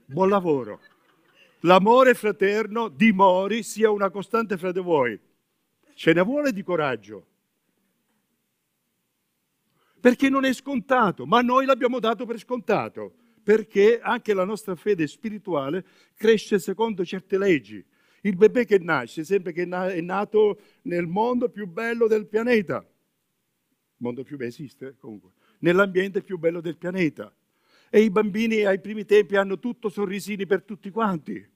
buon 0.05 0.29
lavoro. 0.29 0.81
L'amore 1.61 2.13
fraterno 2.13 2.89
dimori 2.89 3.63
sia 3.63 3.89
una 3.89 4.11
costante 4.11 4.55
fra 4.55 4.71
di 4.71 4.81
voi. 4.81 5.19
Ce 5.95 6.13
ne 6.13 6.21
vuole 6.21 6.51
di 6.51 6.61
coraggio. 6.61 7.25
Perché 9.99 10.29
non 10.29 10.45
è 10.45 10.53
scontato, 10.53 11.25
ma 11.25 11.41
noi 11.41 11.65
l'abbiamo 11.65 11.97
dato 11.97 12.27
per 12.27 12.37
scontato, 12.37 13.15
perché 13.41 13.99
anche 13.99 14.35
la 14.35 14.45
nostra 14.45 14.75
fede 14.75 15.07
spirituale 15.07 15.83
cresce 16.13 16.59
secondo 16.59 17.03
certe 17.03 17.39
leggi. 17.39 17.83
Il 18.25 18.35
bebè 18.35 18.65
che 18.65 18.79
nasce 18.79 19.23
sembra 19.23 19.51
che 19.51 19.63
è 19.63 20.01
nato 20.01 20.59
nel 20.83 21.05
mondo 21.05 21.47
più 21.49 21.67
bello 21.67 22.07
del 22.07 22.25
pianeta. 22.25 22.77
Il 22.77 23.97
mondo 23.97 24.23
più 24.23 24.35
bello 24.35 24.49
esiste 24.49 24.95
comunque. 24.99 25.31
Nell'ambiente 25.59 26.21
più 26.21 26.39
bello 26.39 26.59
del 26.59 26.75
pianeta. 26.75 27.31
E 27.89 28.01
i 28.01 28.09
bambini 28.09 28.63
ai 28.63 28.79
primi 28.79 29.05
tempi 29.05 29.35
hanno 29.35 29.59
tutto 29.59 29.89
sorrisini 29.89 30.47
per 30.47 30.63
tutti 30.63 30.89
quanti. 30.89 31.47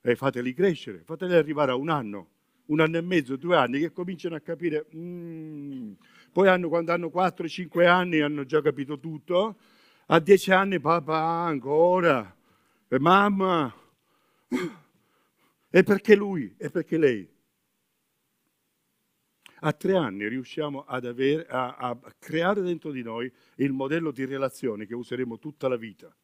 E 0.00 0.14
fateli 0.14 0.54
crescere, 0.54 1.02
fateli 1.04 1.34
arrivare 1.34 1.72
a 1.72 1.74
un 1.74 1.88
anno 1.88 2.30
un 2.66 2.80
anno 2.80 2.96
e 2.96 3.00
mezzo, 3.00 3.36
due 3.36 3.56
anni, 3.56 3.78
che 3.78 3.92
cominciano 3.92 4.34
a 4.34 4.40
capire. 4.40 4.86
Mm. 4.94 5.92
Poi 6.32 6.48
hanno, 6.48 6.68
quando 6.68 6.92
hanno 6.92 7.10
4-5 7.14 7.86
anni 7.86 8.20
hanno 8.20 8.44
già 8.44 8.60
capito 8.60 8.98
tutto. 8.98 9.56
A 10.06 10.18
10 10.18 10.52
anni 10.52 10.80
papà 10.80 11.16
ancora, 11.16 12.34
e 12.88 12.98
mamma. 12.98 13.72
E 15.76 15.82
perché 15.82 16.16
lui? 16.16 16.54
E 16.56 16.70
perché 16.70 16.96
lei? 16.96 17.30
A 19.56 19.72
tre 19.74 19.94
anni 19.94 20.26
riusciamo 20.26 20.86
avere, 20.86 21.46
a, 21.46 21.76
a 21.76 21.98
creare 22.18 22.62
dentro 22.62 22.90
di 22.90 23.02
noi 23.02 23.30
il 23.56 23.72
modello 23.74 24.10
di 24.10 24.24
relazione 24.24 24.86
che 24.86 24.94
useremo 24.94 25.38
tutta 25.38 25.68
la 25.68 25.76
vita. 25.76 26.16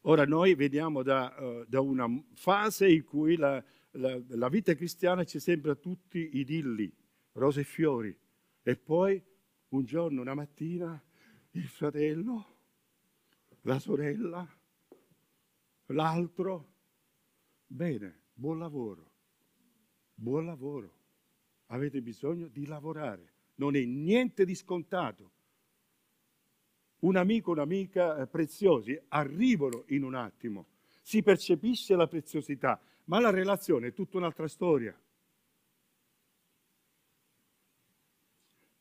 Ora 0.00 0.24
noi 0.24 0.56
vediamo 0.56 1.04
da, 1.04 1.32
uh, 1.38 1.64
da 1.68 1.80
una 1.80 2.08
fase 2.34 2.90
in 2.90 3.04
cui 3.04 3.36
la, 3.36 3.62
la, 3.92 4.20
la, 4.30 4.48
vita 4.48 4.74
cristiana 4.74 5.22
ci 5.22 5.38
sembra 5.38 5.76
tutti 5.76 6.30
idilli, 6.38 6.92
rose 7.34 7.60
e 7.60 7.64
fiori, 7.64 8.18
e 8.64 8.76
poi 8.76 9.22
un 9.68 9.84
giorno, 9.84 10.22
una 10.22 10.34
mattina, 10.34 11.00
il 11.52 11.68
fratello 11.68 12.46
la 13.62 13.78
sorella, 13.78 14.44
l'altro. 15.92 16.70
Bene, 17.66 18.20
buon 18.34 18.58
lavoro, 18.58 19.12
buon 20.14 20.46
lavoro. 20.46 21.00
Avete 21.66 22.02
bisogno 22.02 22.48
di 22.48 22.66
lavorare, 22.66 23.32
non 23.56 23.76
è 23.76 23.84
niente 23.84 24.44
di 24.44 24.54
scontato. 24.54 25.30
Un 27.00 27.16
amico, 27.16 27.50
un'amica 27.50 28.18
eh, 28.18 28.26
preziosi 28.26 29.00
arrivano 29.08 29.84
in 29.88 30.04
un 30.04 30.14
attimo, 30.14 30.66
si 31.00 31.22
percepisce 31.22 31.96
la 31.96 32.06
preziosità, 32.06 32.80
ma 33.04 33.18
la 33.20 33.30
relazione 33.30 33.88
è 33.88 33.92
tutta 33.92 34.18
un'altra 34.18 34.46
storia. 34.46 34.96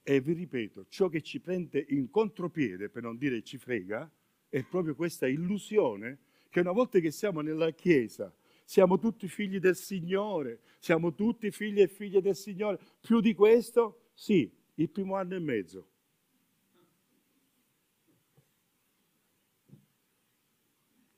E 0.03 0.19
vi 0.19 0.33
ripeto, 0.33 0.87
ciò 0.89 1.07
che 1.07 1.21
ci 1.21 1.39
prende 1.39 1.83
in 1.89 2.09
contropiede, 2.09 2.89
per 2.89 3.03
non 3.03 3.17
dire 3.17 3.41
ci 3.43 3.57
frega, 3.57 4.11
è 4.49 4.63
proprio 4.63 4.95
questa 4.95 5.27
illusione 5.27 6.19
che 6.51 6.59
una 6.59 6.73
volta 6.73 6.99
che 6.99 7.11
siamo 7.11 7.39
nella 7.39 7.71
Chiesa, 7.71 8.31
siamo 8.65 8.99
tutti 8.99 9.29
figli 9.29 9.57
del 9.57 9.77
Signore, 9.77 10.59
siamo 10.79 11.13
tutti 11.13 11.49
figli 11.49 11.79
e 11.79 11.87
figlie 11.87 12.21
del 12.21 12.35
Signore. 12.35 12.77
Più 12.99 13.21
di 13.21 13.33
questo, 13.33 14.09
sì, 14.13 14.53
il 14.75 14.89
primo 14.89 15.15
anno 15.15 15.35
e 15.35 15.39
mezzo. 15.39 15.87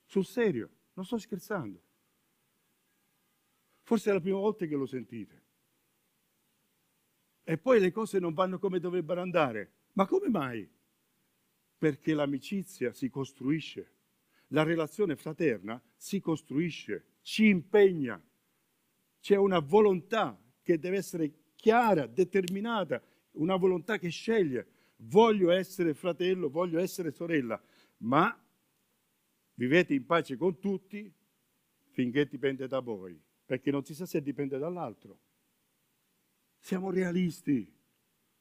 Sul 0.05 0.23
serio, 0.23 0.69
non 0.93 1.03
sto 1.03 1.17
scherzando. 1.17 1.81
Forse 3.81 4.11
è 4.11 4.13
la 4.13 4.21
prima 4.21 4.37
volta 4.37 4.67
che 4.67 4.75
lo 4.75 4.85
sentite. 4.85 5.41
E 7.43 7.57
poi 7.57 7.79
le 7.79 7.91
cose 7.91 8.19
non 8.19 8.35
vanno 8.35 8.59
come 8.59 8.79
dovrebbero 8.79 9.19
andare. 9.19 9.71
Ma 9.93 10.05
come 10.05 10.29
mai? 10.29 10.69
Perché 11.75 12.13
l'amicizia 12.13 12.93
si 12.93 13.09
costruisce, 13.09 13.92
la 14.53 14.63
relazione 14.63 15.15
fraterna 15.15 15.81
si 15.95 16.19
costruisce, 16.19 17.17
ci 17.21 17.47
impegna. 17.47 18.21
C'è 19.19 19.35
una 19.35 19.59
volontà 19.59 20.39
che 20.61 20.79
deve 20.79 20.97
essere 20.97 21.31
chiara, 21.55 22.05
determinata, 22.05 23.01
una 23.33 23.55
volontà 23.55 23.97
che 23.97 24.09
sceglie. 24.09 24.67
Voglio 24.97 25.51
essere 25.51 25.93
fratello, 25.93 26.49
voglio 26.49 26.79
essere 26.79 27.11
sorella, 27.11 27.61
ma 27.97 28.37
vivete 29.55 29.93
in 29.93 30.05
pace 30.05 30.37
con 30.37 30.59
tutti 30.59 31.11
finché 31.89 32.27
dipende 32.27 32.67
da 32.67 32.79
voi, 32.79 33.19
perché 33.45 33.71
non 33.71 33.83
si 33.83 33.95
sa 33.95 34.05
se 34.05 34.21
dipende 34.21 34.57
dall'altro. 34.57 35.19
Siamo 36.59 36.91
realisti, 36.91 37.71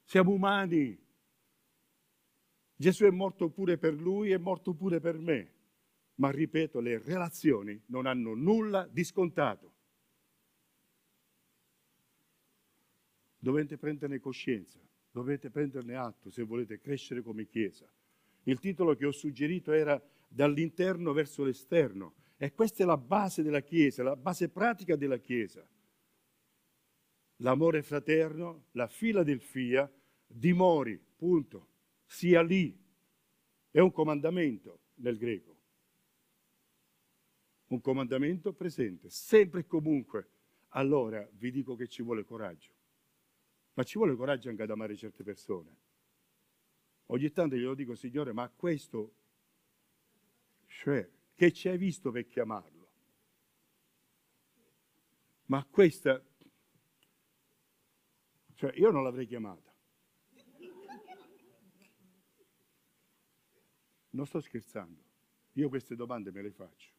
siamo 0.05 0.33
umani. 0.33 0.99
Gesù 2.77 3.05
è 3.05 3.11
morto 3.11 3.49
pure 3.49 3.79
per 3.79 3.95
lui, 3.95 4.31
è 4.31 4.39
morto 4.39 4.75
pure 4.75 5.01
per 5.01 5.17
me. 5.17 5.61
Ma 6.17 6.31
ripeto, 6.31 6.81
le 6.81 6.99
relazioni 6.99 7.81
non 7.87 8.07
hanno 8.07 8.35
nulla 8.35 8.87
di 8.91 9.05
scontato. 9.05 9.71
Dovete 13.39 13.77
prenderne 13.77 14.21
coscienza, 14.21 14.79
dovete 15.11 15.51
prenderne 15.51 15.97
atto 15.97 16.31
se 16.31 16.43
volete 16.43 16.79
crescere 16.79 17.23
come 17.23 17.47
Chiesa. 17.47 17.91
Il 18.45 18.59
titolo 18.61 18.95
che 18.95 19.07
ho 19.07 19.13
suggerito 19.13 19.73
era 19.73 20.01
dall'interno 20.29 21.13
verso 21.13 21.43
l'esterno 21.43 22.15
e 22.37 22.53
questa 22.53 22.83
è 22.83 22.87
la 22.87 22.97
base 22.97 23.43
della 23.43 23.61
Chiesa, 23.61 24.03
la 24.03 24.17
base 24.17 24.49
pratica 24.49 24.95
della 24.95 25.19
Chiesa 25.19 25.67
l'amore 27.43 27.83
fraterno, 27.83 28.67
la 28.73 28.89
fila 28.89 29.23
del 29.23 29.41
FIA, 29.41 29.91
dimori, 30.27 30.99
punto, 31.17 31.69
sia 32.07 32.43
lì. 32.43 32.77
È 33.71 33.79
un 33.79 33.91
comandamento 33.91 34.81
nel 34.97 35.19
greco. 35.19 35.59
Un 37.73 37.81
comandamento 37.81 38.53
presente, 38.53 39.09
sempre 39.09 39.61
e 39.61 39.67
comunque. 39.67 40.29
Allora 40.75 41.27
vi 41.33 41.51
dico 41.51 41.75
che 41.75 41.89
ci 41.89 42.03
vuole 42.03 42.25
coraggio. 42.25 42.71
Ma 43.75 43.83
ci 43.83 43.97
vuole 43.97 44.15
coraggio 44.15 44.51
anche 44.51 44.63
ad 44.63 44.71
amare 44.71 44.95
certe 44.95 45.23
persone. 45.23 45.77
Ogni 47.07 47.31
tanto 47.33 47.57
glielo 47.57 47.75
dico, 47.75 47.95
Signore, 47.95 48.33
ma 48.33 48.49
questo, 48.51 49.15
cioè, 50.67 51.09
che 51.35 51.53
ci 51.53 51.69
hai 51.69 51.79
visto 51.79 52.11
per 52.11 52.27
chiamarlo? 52.27 52.91
Ma 55.47 55.65
questa 55.65 56.23
cioè, 58.55 58.73
io 58.77 58.93
non 58.93 59.03
l'avrei 59.03 59.27
chiamata. 59.27 59.75
Non 64.11 64.27
sto 64.27 64.41
scherzando. 64.41 65.03
Io 65.55 65.69
queste 65.69 65.97
domande 65.97 66.31
me 66.31 66.43
le 66.43 66.53
faccio. 66.53 66.92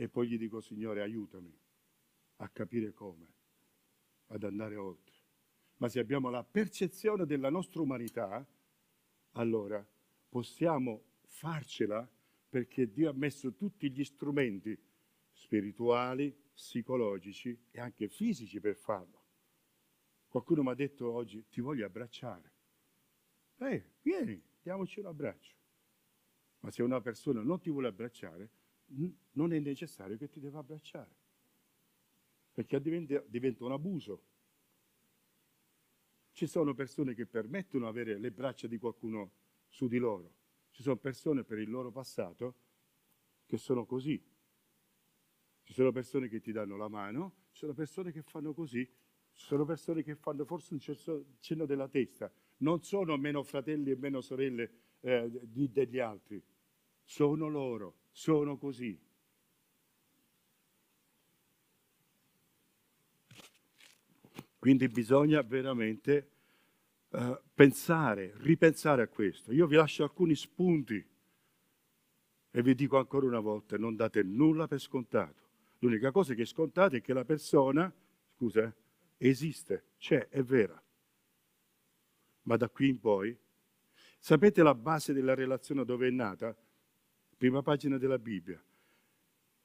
E 0.00 0.08
poi 0.08 0.28
gli 0.28 0.38
dico, 0.38 0.60
Signore, 0.60 1.02
aiutami 1.02 1.52
a 2.36 2.48
capire 2.50 2.92
come, 2.92 3.34
ad 4.26 4.44
andare 4.44 4.76
oltre. 4.76 5.16
Ma 5.78 5.88
se 5.88 5.98
abbiamo 5.98 6.30
la 6.30 6.44
percezione 6.44 7.26
della 7.26 7.50
nostra 7.50 7.82
umanità, 7.82 8.46
allora 9.32 9.84
possiamo 10.28 11.02
farcela 11.24 12.08
perché 12.48 12.92
Dio 12.92 13.10
ha 13.10 13.12
messo 13.12 13.54
tutti 13.54 13.90
gli 13.90 14.04
strumenti 14.04 14.78
spirituali, 15.32 16.32
psicologici 16.54 17.58
e 17.72 17.80
anche 17.80 18.06
fisici 18.06 18.60
per 18.60 18.76
farlo. 18.76 19.24
Qualcuno 20.28 20.62
mi 20.62 20.70
ha 20.70 20.74
detto 20.74 21.10
oggi 21.10 21.48
ti 21.48 21.60
voglio 21.60 21.84
abbracciare. 21.84 22.52
Eh, 23.58 23.94
vieni, 24.02 24.40
diamoci 24.62 25.00
un 25.00 25.06
abbraccio. 25.06 25.56
Ma 26.60 26.70
se 26.70 26.84
una 26.84 27.00
persona 27.00 27.42
non 27.42 27.58
ti 27.58 27.68
vuole 27.68 27.88
abbracciare, 27.88 28.50
non 29.32 29.52
è 29.52 29.58
necessario 29.58 30.16
che 30.16 30.28
ti 30.28 30.40
debba 30.40 30.58
abbracciare. 30.58 31.16
Perché 32.52 32.80
diventa, 32.80 33.64
un 33.64 33.72
abuso. 33.72 34.24
Ci 36.32 36.46
sono 36.46 36.74
persone 36.74 37.14
che 37.14 37.26
permettono 37.26 37.84
di 37.84 37.90
avere 37.90 38.18
le 38.18 38.30
braccia 38.30 38.66
di 38.66 38.78
qualcuno 38.78 39.32
su 39.68 39.88
di 39.88 39.98
loro. 39.98 40.34
Ci 40.70 40.82
sono 40.82 40.96
persone 40.96 41.44
per 41.44 41.58
il 41.58 41.70
loro 41.70 41.90
passato 41.90 42.54
che 43.46 43.58
sono 43.58 43.86
così. 43.86 44.22
Ci 45.62 45.72
sono 45.72 45.92
persone 45.92 46.28
che 46.28 46.40
ti 46.40 46.52
danno 46.52 46.76
la 46.76 46.88
mano, 46.88 47.34
ci 47.50 47.58
sono 47.58 47.74
persone 47.74 48.12
che 48.12 48.22
fanno 48.22 48.54
così 48.54 48.88
ci 49.38 49.46
sono 49.46 49.64
persone 49.64 50.02
che 50.02 50.16
fanno 50.16 50.44
forse 50.44 50.74
un 50.74 50.80
cenno 51.38 51.64
della 51.64 51.88
testa, 51.88 52.30
non 52.58 52.82
sono 52.82 53.16
meno 53.16 53.44
fratelli 53.44 53.92
e 53.92 53.96
meno 53.96 54.20
sorelle 54.20 54.96
eh, 54.98 55.30
di, 55.44 55.70
degli 55.70 56.00
altri, 56.00 56.42
sono 57.04 57.46
loro, 57.46 57.97
sono 58.18 58.56
così. 58.56 58.98
Quindi 64.58 64.88
bisogna 64.88 65.40
veramente 65.42 66.30
uh, 67.10 67.38
pensare, 67.54 68.32
ripensare 68.38 69.02
a 69.02 69.06
questo. 69.06 69.52
Io 69.52 69.68
vi 69.68 69.76
lascio 69.76 70.02
alcuni 70.02 70.34
spunti 70.34 71.06
e 72.50 72.62
vi 72.62 72.74
dico 72.74 72.98
ancora 72.98 73.24
una 73.24 73.38
volta, 73.38 73.78
non 73.78 73.94
date 73.94 74.24
nulla 74.24 74.66
per 74.66 74.80
scontato. 74.80 75.46
L'unica 75.78 76.10
cosa 76.10 76.34
che 76.34 76.42
è 76.42 76.44
scontata 76.44 76.96
è 76.96 77.00
che 77.00 77.12
la 77.12 77.24
persona, 77.24 77.90
scusa, 78.34 78.64
eh, 78.64 79.28
esiste, 79.28 79.90
c'è, 79.96 80.26
è 80.26 80.42
vera. 80.42 80.82
Ma 82.42 82.56
da 82.56 82.68
qui 82.68 82.88
in 82.88 82.98
poi, 82.98 83.38
sapete 84.18 84.64
la 84.64 84.74
base 84.74 85.12
della 85.12 85.34
relazione 85.34 85.84
dove 85.84 86.08
è 86.08 86.10
nata? 86.10 86.56
Prima 87.38 87.62
pagina 87.62 87.98
della 87.98 88.18
Bibbia. 88.18 88.60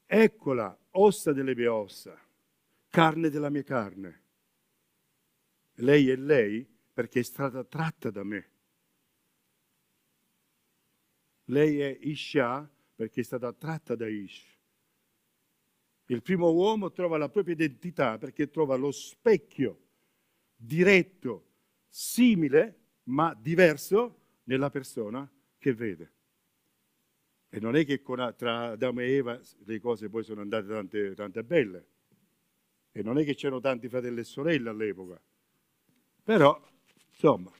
Eccola, 0.05 0.77
ossa 0.91 1.33
delle 1.33 1.55
mie 1.55 1.67
ossa, 1.67 2.15
carne 2.87 3.31
della 3.31 3.49
mia 3.49 3.63
carne. 3.63 4.21
Lei 5.77 6.07
è 6.11 6.15
lei 6.15 6.63
perché 6.93 7.21
è 7.21 7.23
stata 7.23 7.63
tratta 7.63 8.11
da 8.11 8.23
me. 8.23 8.49
Lei 11.45 11.79
è 11.79 11.97
Isha 12.01 12.69
perché 12.93 13.21
è 13.21 13.23
stata 13.23 13.51
tratta 13.53 13.95
da 13.95 14.07
Ish. 14.07 14.45
Il 16.05 16.21
primo 16.21 16.51
uomo 16.51 16.91
trova 16.91 17.17
la 17.17 17.29
propria 17.29 17.55
identità 17.55 18.19
perché 18.19 18.51
trova 18.51 18.75
lo 18.75 18.91
specchio 18.91 19.79
diretto, 20.55 21.47
simile, 21.89 22.81
ma 23.05 23.33
diverso 23.33 24.19
nella 24.43 24.69
persona 24.69 25.27
che 25.57 25.73
vede. 25.73 26.11
E 27.53 27.59
non 27.59 27.75
è 27.75 27.85
che 27.85 28.01
con, 28.01 28.33
tra 28.35 28.71
Adamo 28.71 29.01
e 29.01 29.11
Eva 29.11 29.39
le 29.65 29.79
cose 29.79 30.09
poi 30.09 30.23
sono 30.23 30.41
andate 30.41 30.67
tante, 30.67 31.13
tante 31.13 31.43
belle. 31.43 31.85
E 32.91 33.03
non 33.03 33.19
è 33.19 33.23
che 33.23 33.35
c'erano 33.35 33.59
tanti 33.61 33.87
fratelli 33.87 34.21
e 34.21 34.23
sorelle 34.23 34.69
all'epoca. 34.69 35.21
Però, 36.23 36.59
insomma, 37.11 37.53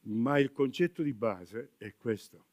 ma 0.00 0.38
il 0.40 0.50
concetto 0.50 1.02
di 1.02 1.12
base 1.12 1.74
è 1.76 1.94
questo 1.94 2.46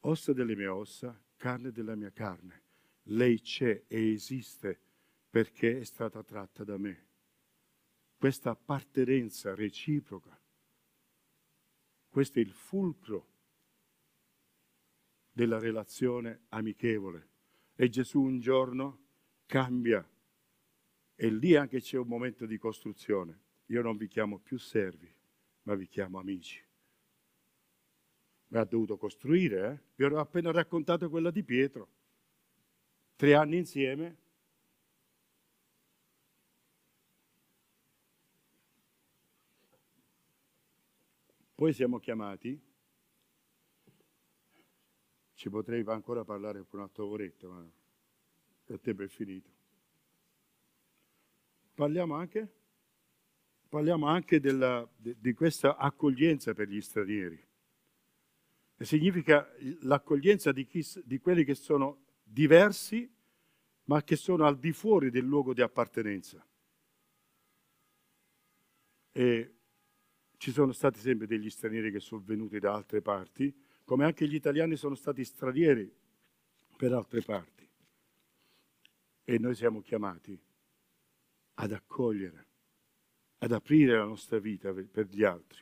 ossa 0.00 0.32
delle 0.32 0.56
mie 0.56 0.68
ossa, 0.68 1.22
carne 1.36 1.70
della 1.70 1.96
mia 1.96 2.12
carne. 2.12 2.62
Lei 3.10 3.42
c'è 3.42 3.82
e 3.86 4.12
esiste 4.12 4.80
perché 5.28 5.80
è 5.80 5.84
stata 5.84 6.22
tratta 6.22 6.64
da 6.64 6.78
me. 6.78 7.06
Questa 8.16 8.48
appartenenza 8.48 9.54
reciproca 9.54 10.37
Questo 12.08 12.38
è 12.38 12.42
il 12.42 12.52
fulcro 12.52 13.26
della 15.30 15.58
relazione 15.58 16.46
amichevole. 16.48 17.28
E 17.74 17.88
Gesù 17.88 18.20
un 18.20 18.40
giorno 18.40 19.06
cambia 19.46 20.04
e 21.14 21.30
lì 21.30 21.54
anche 21.54 21.80
c'è 21.80 21.96
un 21.96 22.08
momento 22.08 22.46
di 22.46 22.58
costruzione. 22.58 23.40
Io 23.66 23.82
non 23.82 23.96
vi 23.96 24.08
chiamo 24.08 24.38
più 24.38 24.58
servi, 24.58 25.12
ma 25.62 25.74
vi 25.74 25.86
chiamo 25.86 26.18
amici. 26.18 26.64
Mi 28.48 28.58
ha 28.58 28.64
dovuto 28.64 28.96
costruire, 28.96 29.70
eh? 29.70 29.80
Vi 29.94 30.04
ho 30.04 30.18
appena 30.18 30.50
raccontato 30.50 31.10
quella 31.10 31.30
di 31.30 31.42
Pietro. 31.42 31.88
Tre 33.14 33.34
anni 33.34 33.58
insieme. 33.58 34.16
Poi 41.58 41.72
siamo 41.72 41.98
chiamati 41.98 42.56
ci 45.34 45.50
potrei 45.50 45.82
ancora 45.86 46.22
parlare 46.22 46.62
per 46.62 46.78
un 46.78 46.82
altro 46.82 47.08
oretto, 47.08 47.50
ma 47.50 47.68
il 48.66 48.80
tempo 48.80 49.02
è 49.02 49.08
finito. 49.08 49.50
Parliamo 51.74 52.14
anche, 52.14 52.48
parliamo 53.68 54.06
anche 54.06 54.38
della, 54.38 54.88
di 54.96 55.34
questa 55.34 55.76
accoglienza 55.76 56.54
per 56.54 56.68
gli 56.68 56.80
stranieri. 56.80 57.44
E 58.76 58.84
significa 58.84 59.52
l'accoglienza 59.80 60.52
di, 60.52 60.64
chi, 60.64 60.86
di 61.02 61.18
quelli 61.18 61.42
che 61.42 61.56
sono 61.56 62.04
diversi, 62.22 63.12
ma 63.86 64.04
che 64.04 64.14
sono 64.14 64.46
al 64.46 64.60
di 64.60 64.70
fuori 64.70 65.10
del 65.10 65.24
luogo 65.24 65.54
di 65.54 65.62
appartenenza. 65.62 66.40
E 69.10 69.57
ci 70.38 70.52
sono 70.52 70.72
stati 70.72 71.00
sempre 71.00 71.26
degli 71.26 71.50
stranieri 71.50 71.90
che 71.90 71.98
sono 71.98 72.22
venuti 72.24 72.60
da 72.60 72.72
altre 72.72 73.02
parti, 73.02 73.52
come 73.84 74.04
anche 74.04 74.26
gli 74.26 74.36
italiani 74.36 74.76
sono 74.76 74.94
stati 74.94 75.24
stranieri 75.24 75.92
per 76.76 76.92
altre 76.92 77.22
parti. 77.22 77.68
E 79.24 79.38
noi 79.38 79.54
siamo 79.56 79.82
chiamati 79.82 80.40
ad 81.54 81.72
accogliere, 81.72 82.46
ad 83.38 83.50
aprire 83.50 83.96
la 83.96 84.04
nostra 84.04 84.38
vita 84.38 84.72
per, 84.72 85.08
gli 85.08 85.24
altri. 85.24 85.60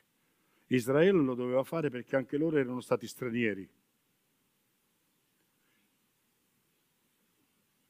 Israele 0.67 1.19
lo 1.19 1.35
doveva 1.35 1.65
fare 1.65 1.89
perché 1.89 2.17
anche 2.17 2.37
loro 2.37 2.59
erano 2.59 2.81
stati 2.81 3.07
stranieri. 3.07 3.69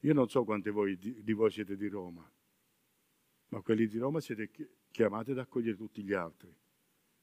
Io 0.00 0.14
non 0.14 0.28
so 0.28 0.44
quanti 0.44 0.70
voi, 0.70 0.96
di 0.96 1.32
voi 1.32 1.50
siete 1.50 1.76
di 1.76 1.88
Roma, 1.88 2.30
ma 3.48 3.60
quelli 3.60 3.88
di 3.88 3.98
Roma 3.98 4.20
siete 4.20 4.50
chiamati 4.92 5.32
ad 5.32 5.38
accogliere 5.38 5.76
tutti 5.76 6.04
gli 6.04 6.12
altri 6.12 6.54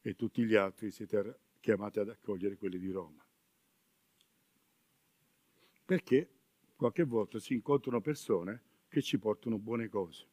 e 0.05 0.15
tutti 0.15 0.43
gli 0.43 0.53
altri 0.53 0.91
siete 0.91 1.39
chiamati 1.61 1.99
ad 1.99 2.09
accogliere 2.09 2.57
quelli 2.57 2.77
di 2.77 2.91
Roma. 2.91 3.25
Perché 5.85 6.29
qualche 6.75 7.03
volta 7.03 7.39
si 7.39 7.53
incontrano 7.53 8.01
persone 8.01 8.61
che 8.89 9.01
ci 9.01 9.17
portano 9.17 9.57
buone 9.57 9.87
cose, 9.87 10.27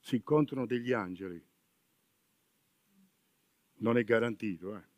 si 0.00 0.16
incontrano 0.16 0.66
degli 0.66 0.92
angeli. 0.92 1.42
Non 3.76 3.96
è 3.96 4.02
garantito, 4.02 4.76
eh. 4.76 4.88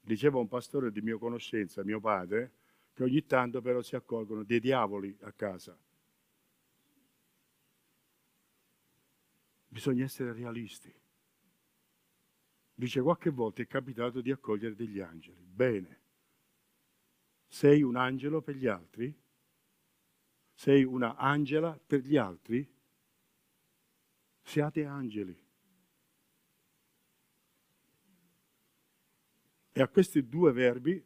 Diceva 0.00 0.38
un 0.38 0.46
pastore 0.46 0.92
di 0.92 1.00
mia 1.00 1.18
conoscenza, 1.18 1.82
mio 1.82 1.98
padre, 1.98 2.52
che 2.94 3.02
ogni 3.02 3.26
tanto 3.26 3.60
però 3.60 3.82
si 3.82 3.96
accolgono 3.96 4.44
dei 4.44 4.60
diavoli 4.60 5.16
a 5.22 5.32
casa. 5.32 5.76
Bisogna 9.66 10.04
essere 10.04 10.32
realisti. 10.32 10.94
Dice 12.78 13.00
qualche 13.00 13.30
volta 13.30 13.60
è 13.60 13.66
capitato 13.66 14.20
di 14.20 14.30
accogliere 14.30 14.76
degli 14.76 15.00
angeli. 15.00 15.44
Bene. 15.44 16.00
Sei 17.48 17.82
un 17.82 17.96
angelo 17.96 18.40
per 18.40 18.54
gli 18.54 18.68
altri? 18.68 19.12
Sei 20.54 20.84
una 20.84 21.16
angela 21.16 21.76
per 21.76 22.02
gli 22.02 22.16
altri? 22.16 22.72
Siate 24.42 24.84
angeli. 24.84 25.36
E 29.72 29.82
a 29.82 29.88
questi 29.88 30.28
due 30.28 30.52
verbi, 30.52 31.04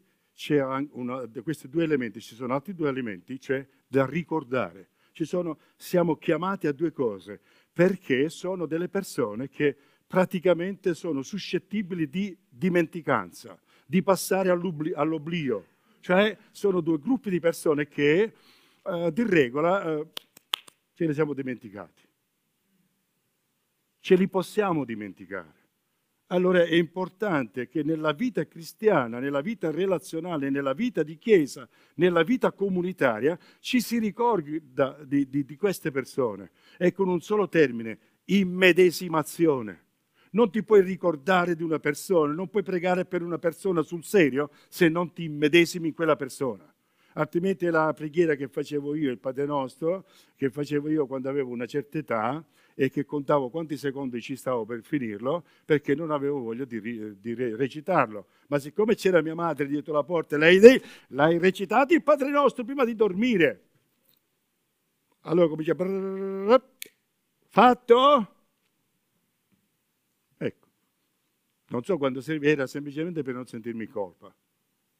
una, 0.90 1.26
questi 1.42 1.70
due 1.70 1.84
elementi, 1.84 2.20
ci 2.20 2.34
sono 2.34 2.52
altri 2.52 2.74
due 2.74 2.90
elementi, 2.90 3.40
cioè 3.40 3.66
da 3.86 4.04
ricordare. 4.04 4.90
Sono, 5.12 5.58
siamo 5.76 6.16
chiamati 6.16 6.66
a 6.66 6.72
due 6.72 6.92
cose, 6.92 7.40
perché 7.72 8.28
sono 8.28 8.66
delle 8.66 8.90
persone 8.90 9.48
che 9.48 9.91
praticamente 10.12 10.92
sono 10.92 11.22
suscettibili 11.22 12.06
di 12.06 12.36
dimenticanza, 12.46 13.58
di 13.86 14.02
passare 14.02 14.50
all'oblio. 14.50 15.68
Cioè 16.00 16.36
sono 16.50 16.82
due 16.82 16.98
gruppi 16.98 17.30
di 17.30 17.40
persone 17.40 17.88
che 17.88 18.34
eh, 18.82 19.10
di 19.10 19.22
regola 19.22 19.82
eh, 19.82 20.06
ce 20.92 21.06
li 21.06 21.14
siamo 21.14 21.32
dimenticati. 21.32 22.02
Ce 24.00 24.14
li 24.14 24.28
possiamo 24.28 24.84
dimenticare. 24.84 25.60
Allora 26.26 26.62
è 26.62 26.74
importante 26.74 27.66
che 27.66 27.82
nella 27.82 28.12
vita 28.12 28.46
cristiana, 28.46 29.18
nella 29.18 29.40
vita 29.40 29.70
relazionale, 29.70 30.50
nella 30.50 30.74
vita 30.74 31.02
di 31.02 31.16
chiesa, 31.16 31.66
nella 31.94 32.22
vita 32.22 32.52
comunitaria, 32.52 33.38
ci 33.60 33.80
si 33.80 33.98
ricordi 33.98 34.60
di, 35.06 35.26
di, 35.30 35.44
di 35.46 35.56
queste 35.56 35.90
persone. 35.90 36.50
E 36.76 36.92
con 36.92 37.08
un 37.08 37.22
solo 37.22 37.48
termine, 37.48 37.98
immedesimazione 38.26 39.86
non 40.32 40.50
ti 40.50 40.62
puoi 40.62 40.82
ricordare 40.82 41.54
di 41.56 41.62
una 41.62 41.78
persona, 41.78 42.32
non 42.32 42.48
puoi 42.48 42.62
pregare 42.62 43.04
per 43.04 43.22
una 43.22 43.38
persona 43.38 43.82
sul 43.82 44.04
serio 44.04 44.50
se 44.68 44.88
non 44.88 45.12
ti 45.12 45.24
immedesimi 45.24 45.88
in 45.88 45.94
quella 45.94 46.16
persona. 46.16 46.72
Altrimenti 47.14 47.66
la 47.66 47.92
preghiera 47.92 48.34
che 48.34 48.48
facevo 48.48 48.94
io, 48.94 49.10
il 49.10 49.18
Padre 49.18 49.44
Nostro, 49.44 50.06
che 50.34 50.50
facevo 50.50 50.88
io 50.88 51.06
quando 51.06 51.28
avevo 51.28 51.50
una 51.50 51.66
certa 51.66 51.98
età 51.98 52.42
e 52.74 52.88
che 52.88 53.04
contavo 53.04 53.50
quanti 53.50 53.76
secondi 53.76 54.22
ci 54.22 54.34
stavo 54.34 54.64
per 54.64 54.82
finirlo, 54.82 55.44
perché 55.64 55.94
non 55.94 56.10
avevo 56.10 56.40
voglia 56.40 56.64
di, 56.64 56.80
di 57.20 57.34
recitarlo. 57.34 58.28
Ma 58.46 58.58
siccome 58.58 58.94
c'era 58.94 59.20
mia 59.20 59.34
madre 59.34 59.66
dietro 59.66 59.92
la 59.92 60.02
porta, 60.02 60.38
lei 60.38 60.58
l'hai 61.08 61.38
recitato 61.38 61.92
il 61.92 62.02
Padre 62.02 62.30
Nostro 62.30 62.64
prima 62.64 62.86
di 62.86 62.94
dormire. 62.94 63.64
Allora 65.24 65.48
comincia, 65.48 65.76
fatto? 67.48 68.41
Non 71.72 71.82
so 71.82 71.96
quando 71.96 72.22
era 72.42 72.66
semplicemente 72.66 73.22
per 73.22 73.32
non 73.32 73.46
sentirmi 73.46 73.86
colpa 73.86 74.34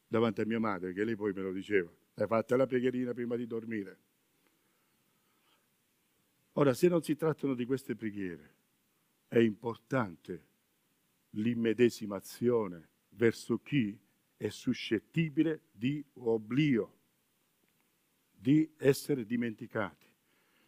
davanti 0.07 0.41
a 0.41 0.45
mia 0.45 0.59
madre, 0.59 0.91
che 0.91 1.03
lei 1.03 1.15
poi 1.15 1.31
me 1.31 1.43
lo 1.43 1.51
diceva. 1.51 1.91
Hai 2.15 2.25
fatto 2.25 2.55
la 2.55 2.65
preghierina 2.65 3.13
prima 3.13 3.35
di 3.35 3.45
dormire. 3.45 3.97
Ora, 6.53 6.73
se 6.73 6.87
non 6.87 7.03
si 7.03 7.15
trattano 7.15 7.53
di 7.53 7.65
queste 7.67 7.95
preghiere, 7.95 8.55
è 9.27 9.37
importante 9.37 10.47
l'immedesimazione 11.31 12.89
verso 13.09 13.59
chi 13.59 13.95
è 14.35 14.49
suscettibile 14.49 15.65
di 15.71 16.03
oblio, 16.13 16.97
di 18.31 18.67
essere 18.77 19.25
dimenticati. 19.25 20.07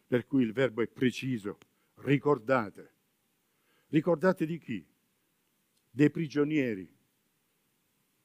Per 0.06 0.24
cui 0.24 0.44
il 0.44 0.52
verbo 0.52 0.82
è 0.82 0.86
preciso, 0.86 1.58
ricordate. 1.96 2.92
Ricordate 3.88 4.46
di 4.46 4.58
chi? 4.58 4.86
Dei 5.96 6.10
prigionieri. 6.10 6.86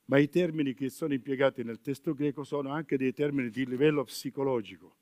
Ma 0.06 0.18
i 0.18 0.28
termini 0.28 0.74
che 0.74 0.90
sono 0.90 1.14
impiegati 1.14 1.64
nel 1.64 1.80
testo 1.80 2.14
greco 2.14 2.44
sono 2.44 2.72
anche 2.72 2.98
dei 2.98 3.14
termini 3.14 3.50
di 3.50 3.66
livello 3.66 4.04
psicologico. 4.04 4.98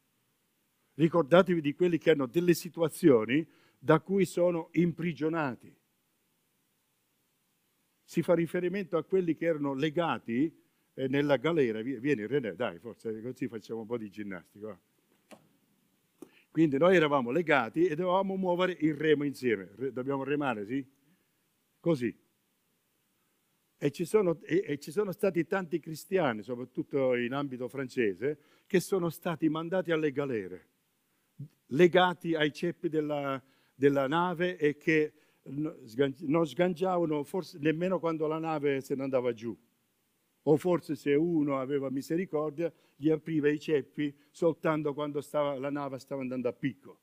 Ricordatevi 0.94 1.62
di 1.62 1.74
quelli 1.74 1.98
che 1.98 2.12
hanno 2.12 2.28
delle 2.28 2.54
situazioni 2.54 3.44
da 3.80 4.00
cui 4.02 4.26
sono 4.26 4.70
imprigionati. 4.74 5.76
Si 8.04 8.22
fa 8.22 8.36
riferimento 8.36 8.98
a 8.98 9.04
quelli 9.04 9.34
che 9.34 9.46
erano 9.46 9.74
legati 9.74 10.56
eh, 10.94 11.08
nella 11.08 11.38
galera. 11.38 11.82
Vieni 11.82 12.28
René, 12.28 12.54
dai, 12.54 12.78
forse 12.78 13.20
così 13.24 13.48
facciamo 13.48 13.80
un 13.80 13.88
po' 13.88 13.98
di 13.98 14.12
ginnastica. 14.12 14.80
Quindi 16.52 16.78
noi 16.78 16.96
eravamo 16.96 17.32
legati 17.32 17.86
e 17.86 17.96
dovevamo 17.96 18.36
muovere 18.36 18.78
il 18.80 18.94
remo 18.94 19.24
insieme. 19.24 19.72
Dobbiamo 19.92 20.24
remare, 20.24 20.68
sì? 20.68 20.86
Così. 21.80 22.28
E 23.82 23.92
ci, 23.92 24.04
sono, 24.04 24.42
e, 24.44 24.62
e 24.68 24.78
ci, 24.78 24.92
sono, 24.92 25.14
stati 25.14 25.46
tanti 25.46 25.80
cristiani, 25.80 26.44
soprattutto 26.44 27.16
in 27.16 27.32
ambito 27.32 27.70
francese, 27.70 28.38
che 28.68 28.82
sono 28.82 29.10
stati 29.10 29.48
mandati 29.48 29.92
alle 29.92 30.12
galere, 30.12 30.68
legati 31.68 32.36
ai 32.36 32.52
ceppi 32.52 32.90
della, 32.90 33.42
della 33.74 34.06
nave 34.08 34.58
e 34.58 34.76
che 34.76 35.14
non 35.44 36.46
sgangiavano 36.46 37.24
forse 37.24 37.58
nemmeno 37.60 38.00
quando 38.00 38.28
la 38.28 38.38
nave 38.38 38.82
se 38.82 38.96
ne 38.96 39.04
andava 39.04 39.32
giù. 39.32 39.58
O 40.44 40.58
forse 40.58 40.96
se 40.96 41.14
uno 41.14 41.58
aveva 41.58 41.90
misericordia, 41.90 42.72
gli 42.98 43.10
apriva 43.10 43.48
i 43.48 43.60
ceppi 43.60 44.14
soltanto 44.30 44.94
quando 44.94 45.22
stava, 45.22 45.58
la 45.58 45.70
nave 45.70 46.00
stava 46.00 46.22
andando 46.22 46.50
a 46.50 46.54
picco, 46.54 47.00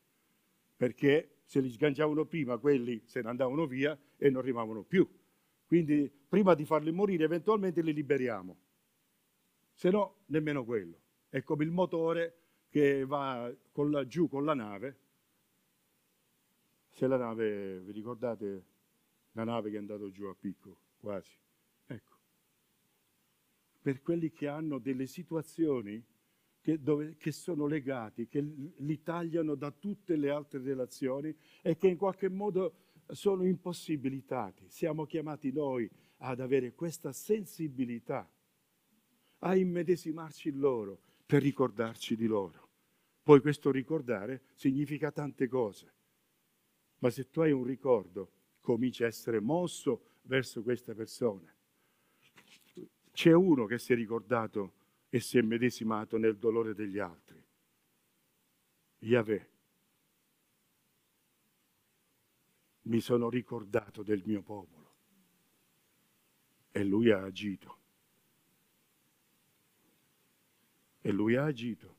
perché 0.77 1.39
se 1.45 1.61
li 1.61 1.71
sgangiavano 1.71 2.27
prima 2.27 2.59
quelli 2.59 3.01
se 3.07 3.23
ne 3.23 3.31
andavano 3.31 3.67
via 3.67 3.99
e 4.19 4.29
non 4.29 4.43
arrivavano 4.43 4.83
più. 4.83 5.09
Quindi 5.65 6.11
prima 6.29 6.55
di 6.55 6.65
farli 6.65 6.93
morire, 6.93 7.25
eventualmente 7.25 7.83
li 7.83 7.93
liberiamo. 7.93 8.57
Se 9.73 9.91
no, 9.91 10.23
nemmeno 10.27 10.65
quello. 10.65 11.01
È 11.29 11.43
come 11.43 11.65
il 11.65 11.71
motore 11.71 12.39
che 12.69 13.05
va 13.05 13.53
con 13.73 13.91
la, 13.91 14.07
giù 14.07 14.29
con 14.29 14.45
la 14.45 14.55
nave. 14.55 14.99
Se 16.91 17.07
la 17.07 17.17
nave, 17.17 17.81
vi 17.81 17.93
ricordate 17.93 18.65
la 19.33 19.45
nave 19.45 19.71
che 19.71 19.77
è 19.77 19.79
andata 19.79 20.11
giù 20.11 20.25
a 20.25 20.35
picco, 20.35 20.79
quasi? 20.99 21.37
Ecco. 21.87 22.17
Per 23.83 24.01
quelli 24.01 24.33
che 24.33 24.49
hanno 24.49 24.79
delle 24.79 25.07
situazioni 25.07 26.03
che, 26.63 26.83
dove, 26.83 27.17
che 27.17 27.33
sono 27.33 27.67
legati, 27.67 28.27
che 28.27 28.41
li 28.41 29.03
tagliano 29.03 29.55
da 29.55 29.71
tutte 29.71 30.17
le 30.17 30.31
altre 30.31 30.61
relazioni 30.61 31.37
e 31.63 31.77
che 31.77 31.87
in 31.87 31.97
qualche 31.97 32.29
modo 32.29 32.75
sono 33.09 33.45
impossibilitati. 33.45 34.65
Siamo 34.69 35.05
chiamati 35.05 35.53
noi 35.53 35.89
ad 36.19 36.41
avere 36.41 36.73
questa 36.75 37.13
sensibilità, 37.13 38.29
a 39.41 39.55
immedesimarci 39.55 40.49
in 40.49 40.59
loro 40.59 41.01
per 41.27 41.43
ricordarci 41.43 42.17
di 42.17 42.27
loro. 42.27 42.69
Poi 43.23 43.41
questo 43.41 43.71
ricordare 43.71 44.45
significa 44.55 45.11
tante 45.11 45.49
cose, 45.49 45.93
ma 46.99 47.11
se 47.11 47.29
tu 47.31 47.41
hai 47.41 47.53
un 47.53 47.65
ricordo, 47.65 48.31
cominci 48.61 49.03
a 49.03 49.07
essere 49.07 49.41
mosso 49.41 50.21
verso 50.23 50.63
queste 50.63 50.95
persone. 50.95 51.55
C'è 53.11 53.33
uno 53.33 53.67
che 53.67 53.79
si 53.79 53.93
è 53.93 53.97
ricordato 53.97 54.75
e 55.09 55.21
si 55.21 55.39
è 55.39 55.43
medesimato 55.43 56.19
nel 56.19 56.37
dolore 56.37 56.75
degli 56.75 56.99
altri. 56.99 57.43
Yahweh. 58.99 59.51
Mi 62.83 63.01
sono 63.01 63.29
ricordato 63.29 64.03
del 64.03 64.23
mio 64.25 64.43
popolo 64.43 64.86
e 66.77 66.85
lui 66.85 67.11
ha 67.11 67.23
agito. 67.23 67.79
E 71.01 71.11
lui 71.11 71.35
ha 71.35 71.45
agito 71.45 71.95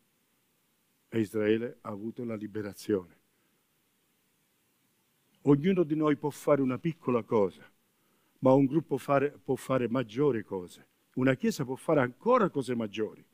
e 1.09 1.19
Israele 1.19 1.79
ha 1.81 1.89
avuto 1.89 2.23
la 2.23 2.35
liberazione. 2.35 3.15
Ognuno 5.41 5.81
di 5.81 5.95
noi 5.95 6.15
può 6.15 6.29
fare 6.29 6.61
una 6.61 6.77
piccola 6.77 7.23
cosa, 7.23 7.67
ma 8.39 8.53
un 8.53 8.65
gruppo 8.65 8.99
fare, 8.99 9.31
può 9.31 9.55
fare 9.55 9.89
maggiori 9.89 10.43
cose. 10.43 10.85
Una 11.15 11.33
Chiesa 11.33 11.65
può 11.65 11.75
fare 11.75 12.01
ancora 12.01 12.51
cose 12.51 12.75
maggiori 12.75 13.25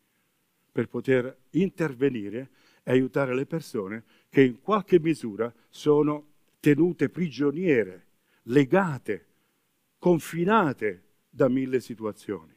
per 0.72 0.88
poter 0.88 1.40
intervenire 1.50 2.52
e 2.84 2.92
aiutare 2.92 3.36
le 3.36 3.46
persone 3.46 4.06
che 4.30 4.44
in 4.44 4.62
qualche 4.62 4.98
misura 4.98 5.54
sono 5.68 6.36
tenute 6.62 7.10
prigioniere, 7.10 8.08
legate, 8.44 9.28
confinate 9.98 11.12
da 11.34 11.50
mille 11.50 11.80
situazioni. 11.80 12.54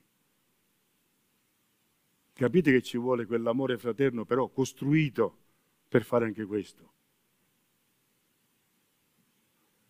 Capite 2.34 2.70
che 2.70 2.82
ci 2.82 2.98
vuole 2.98 3.24
quell'amore 3.24 3.78
fraterno 3.78 4.26
però 4.26 4.48
costruito 4.48 5.38
per 5.88 6.04
fare 6.04 6.26
anche 6.26 6.44
questo. 6.44 6.92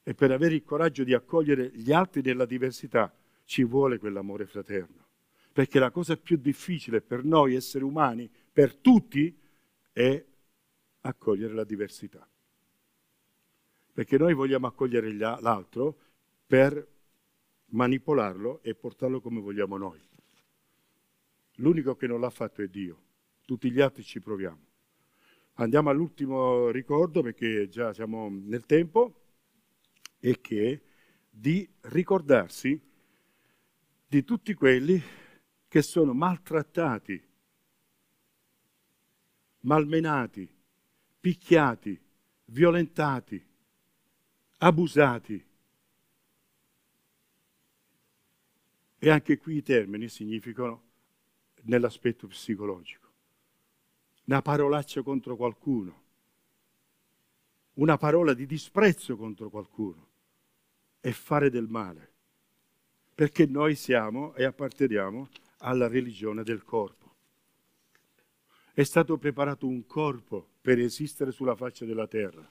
E 0.04 0.14
per 0.14 0.30
avere 0.30 0.54
il 0.54 0.62
coraggio 0.62 1.02
di 1.02 1.14
accogliere 1.14 1.70
gli 1.74 1.90
altri 1.90 2.22
nella 2.22 2.46
diversità 2.46 3.12
ci 3.44 3.64
vuole 3.64 3.98
quell'amore 3.98 4.46
fraterno 4.46 5.04
perché 5.56 5.78
la 5.78 5.90
cosa 5.90 6.18
più 6.18 6.36
difficile 6.36 7.00
per 7.00 7.24
noi 7.24 7.54
esseri 7.54 7.82
umani, 7.82 8.30
per 8.52 8.74
tutti, 8.76 9.34
è 9.90 10.22
accogliere 11.00 11.54
la 11.54 11.64
diversità. 11.64 12.28
Perché 13.90 14.18
noi 14.18 14.34
vogliamo 14.34 14.66
accogliere 14.66 15.10
l'altro 15.14 15.96
per 16.46 16.86
manipolarlo 17.68 18.62
e 18.62 18.74
portarlo 18.74 19.20
come 19.20 19.40
vogliamo 19.40 19.76
noi. 19.76 20.00
L'unico 21.56 21.96
che 21.96 22.06
non 22.06 22.20
l'ha 22.20 22.30
fatto 22.30 22.62
è 22.62 22.68
Dio, 22.68 23.02
tutti 23.44 23.70
gli 23.70 23.80
altri 23.80 24.02
ci 24.02 24.20
proviamo. 24.20 24.64
Andiamo 25.54 25.88
all'ultimo 25.88 26.68
ricordo 26.70 27.22
perché 27.22 27.68
già 27.68 27.94
siamo 27.94 28.28
nel 28.28 28.66
tempo 28.66 29.22
e 30.18 30.40
che 30.40 30.82
di 31.30 31.68
ricordarsi 31.82 32.78
di 34.06 34.24
tutti 34.24 34.52
quelli 34.54 35.00
che 35.68 35.82
sono 35.82 36.12
maltrattati, 36.12 37.22
malmenati, 39.60 40.48
picchiati, 41.20 42.00
violentati, 42.46 43.44
abusati. 44.58 45.45
E 48.98 49.10
anche 49.10 49.36
qui 49.36 49.56
i 49.56 49.62
termini 49.62 50.08
significano 50.08 50.82
nell'aspetto 51.62 52.26
psicologico. 52.26 53.04
Una 54.24 54.42
parolaccia 54.42 55.02
contro 55.02 55.36
qualcuno, 55.36 56.02
una 57.74 57.96
parola 57.96 58.32
di 58.32 58.46
disprezzo 58.46 59.16
contro 59.16 59.50
qualcuno 59.50 60.08
e 61.00 61.12
fare 61.12 61.50
del 61.50 61.68
male, 61.68 62.10
perché 63.14 63.46
noi 63.46 63.74
siamo 63.74 64.34
e 64.34 64.44
apparteniamo 64.44 65.28
alla 65.58 65.86
religione 65.86 66.42
del 66.42 66.64
corpo. 66.64 67.14
È 68.72 68.82
stato 68.82 69.16
preparato 69.16 69.66
un 69.66 69.86
corpo 69.86 70.48
per 70.60 70.78
esistere 70.78 71.30
sulla 71.30 71.54
faccia 71.54 71.84
della 71.84 72.06
terra. 72.06 72.50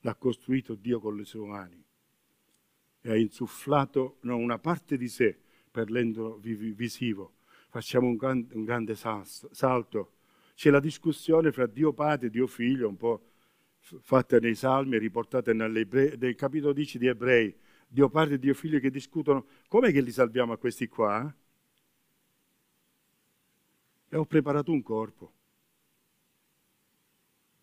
L'ha 0.00 0.14
costruito 0.14 0.74
Dio 0.74 0.98
con 0.98 1.16
le 1.16 1.24
sue 1.24 1.46
mani 1.46 1.84
e 3.02 3.10
ha 3.10 3.16
insufflato 3.16 4.16
no, 4.22 4.36
una 4.36 4.58
parte 4.58 4.96
di 4.96 5.08
sé 5.08 5.38
per 5.72 5.90
l'endo 5.90 6.38
visivo. 6.40 7.32
Facciamo 7.68 8.06
un, 8.06 8.14
gran, 8.14 8.46
un 8.52 8.64
grande 8.64 8.94
salto. 8.94 10.12
C'è 10.54 10.70
la 10.70 10.78
discussione 10.78 11.50
fra 11.50 11.66
Dio 11.66 11.92
Padre 11.92 12.28
e 12.28 12.30
Dio 12.30 12.46
Figlio, 12.46 12.86
un 12.86 12.96
po' 12.96 13.30
fatta 13.80 14.38
nei 14.38 14.54
Salmi, 14.54 14.98
riportata 14.98 15.52
nel 15.52 16.34
capitolo 16.36 16.72
10 16.72 16.98
di 16.98 17.06
Ebrei. 17.08 17.52
Dio 17.88 18.08
Padre 18.08 18.34
e 18.34 18.38
Dio 18.38 18.54
Figlio 18.54 18.78
che 18.78 18.90
discutono 18.90 19.46
come 19.66 19.90
che 19.90 20.00
li 20.00 20.12
salviamo 20.12 20.52
a 20.52 20.58
questi 20.58 20.86
qua? 20.86 21.34
e 24.12 24.18
ho 24.18 24.26
preparato 24.26 24.70
un 24.70 24.82
corpo. 24.82 25.32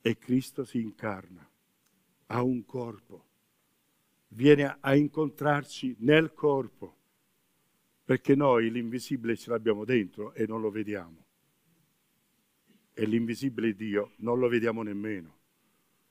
E 0.02 0.18
Cristo 0.18 0.64
si 0.66 0.82
incarna, 0.82 1.48
ha 2.28 2.42
un 2.42 2.66
corpo, 2.66 3.26
viene 4.30 4.78
a 4.80 4.96
incontrarci 4.96 5.98
nel 6.00 6.34
corpo, 6.34 6.96
perché 8.10 8.34
noi 8.34 8.72
l'invisibile 8.72 9.38
ce 9.38 9.52
l'abbiamo 9.52 9.86
dentro 9.86 10.34
e 10.34 10.48
non 10.48 10.62
lo 10.62 10.72
vediamo. 10.72 11.26
E 12.92 13.06
l'invisibile 13.06 13.76
Dio 13.76 14.14
non 14.16 14.40
lo 14.40 14.48
vediamo 14.48 14.82
nemmeno, 14.82 15.38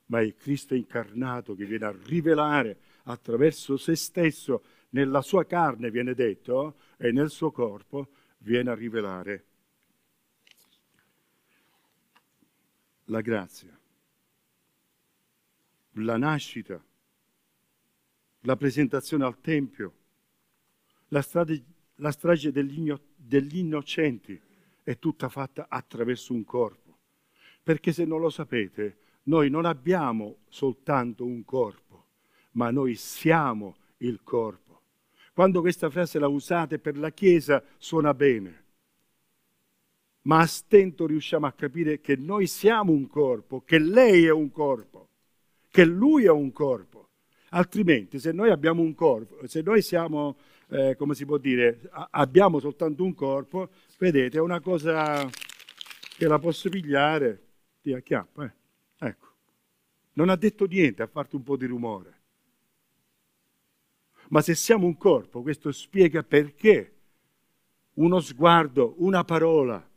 ma 0.07 0.21
è 0.21 0.33
Cristo 0.37 0.77
incarnato 0.77 1.57
che 1.57 1.65
viene 1.65 1.87
a 1.87 1.99
rivelare 2.05 2.79
attraverso 3.03 3.77
se 3.77 3.97
stesso, 3.97 4.63
nella 4.91 5.23
sua 5.23 5.45
carne 5.45 5.91
viene 5.91 6.15
detto, 6.15 6.77
e 6.99 7.11
nel 7.11 7.31
suo 7.31 7.51
corpo 7.51 8.11
viene 8.39 8.71
a 8.71 8.75
rivelare 8.77 9.47
la 13.07 13.21
grazia, 13.23 13.77
la 15.95 16.17
nascita, 16.17 16.81
la 18.43 18.57
presentazione 18.57 19.25
al 19.25 19.41
Tempio, 19.41 19.95
la, 21.09 21.23
strage, 21.23 21.65
la 21.99 22.11
strage 22.11 22.51
degli, 22.51 23.59
innocenti 23.59 24.41
è 24.83 24.99
tutta 24.99 25.29
fatta 25.29 25.67
attraverso 25.69 26.33
un 26.33 26.45
corpo. 26.45 26.97
Perché 27.63 27.93
se 27.93 28.05
non 28.05 28.21
lo 28.21 28.31
sapete, 28.31 28.97
noi 29.25 29.51
non 29.51 29.65
abbiamo 29.65 30.39
soltanto 30.49 31.25
un 31.25 31.45
corpo, 31.45 32.07
ma 32.53 32.71
noi 32.71 32.95
siamo 32.95 33.77
il 33.99 34.21
corpo. 34.23 34.83
Quando 35.33 35.61
questa 35.61 35.91
frase 35.91 36.19
la 36.19 36.29
usate 36.29 36.79
per 36.79 36.97
la 36.97 37.11
Chiesa 37.11 37.63
suona 37.77 38.15
bene, 38.15 38.65
ma 40.23 40.41
a 40.41 40.47
stento 40.47 41.07
riusciamo 41.07 41.47
a 41.47 41.53
capire 41.53 42.01
che 42.01 42.17
noi 42.17 42.47
siamo 42.47 42.93
un 42.93 43.07
corpo, 43.07 43.63
che 43.63 43.79
lei 43.79 44.25
è 44.25 44.33
un 44.33 44.51
corpo, 44.51 45.09
che 45.71 45.85
lui 45.85 46.25
è 46.25 46.31
un 46.31 46.53
corpo. 46.53 47.09
Altrimenti, 47.51 48.19
se 48.19 48.33
noi 48.33 48.51
abbiamo 48.51 48.83
un 48.83 48.95
corpo, 48.95 49.47
se 49.47 49.63
noi 49.63 49.81
siamo, 49.81 50.37
eh, 50.71 50.97
come 50.97 51.15
si 51.15 51.25
può 51.25 51.39
dire, 51.39 51.89
abbiamo 52.11 52.61
soltanto 52.61 53.03
un 53.03 53.15
corpo, 53.15 53.71
vedete, 53.99 54.39
è 54.39 54.41
una 54.41 54.61
cosa 54.61 55.29
che 56.17 56.27
la 56.27 56.39
posso 56.39 56.69
pigliare, 56.69 57.47
ti 57.81 57.93
acchiappa, 57.93 58.45
eh. 58.45 58.53
ecco. 59.07 59.27
Non 60.15 60.29
ha 60.29 60.37
detto 60.37 60.67
niente, 60.67 61.03
ha 61.03 61.07
fatto 61.07 61.37
un 61.37 61.43
po' 61.43 61.57
di 61.57 61.67
rumore. 61.67 62.17
Ma 64.31 64.43
se 64.43 64.55
siamo 64.55 64.87
un 64.87 64.97
corpo, 64.97 65.43
questo 65.43 65.73
spiega 65.73 66.23
perché 66.23 66.97
uno 67.95 68.21
sguardo, 68.21 68.95
una 68.99 69.25
parola, 69.25 69.89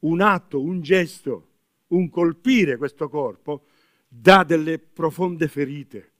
un 0.00 0.20
atto, 0.20 0.60
un 0.60 0.80
gesto, 0.80 1.48
un 1.88 2.08
colpire 2.08 2.76
questo 2.76 3.08
corpo 3.08 3.66
dà 4.08 4.42
delle 4.42 4.78
profonde 4.78 5.48
ferite. 5.48 6.12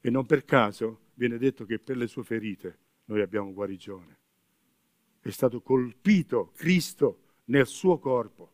E 0.00 0.10
non 0.10 0.26
per 0.26 0.44
caso 0.44 1.06
viene 1.18 1.36
detto 1.36 1.64
che 1.64 1.80
per 1.80 1.96
le 1.96 2.06
sue 2.06 2.22
ferite 2.22 2.78
noi 3.06 3.20
abbiamo 3.20 3.52
guarigione. 3.52 4.16
È 5.20 5.30
stato 5.30 5.60
colpito 5.60 6.52
Cristo 6.54 7.22
nel 7.46 7.66
suo 7.66 7.98
corpo. 7.98 8.52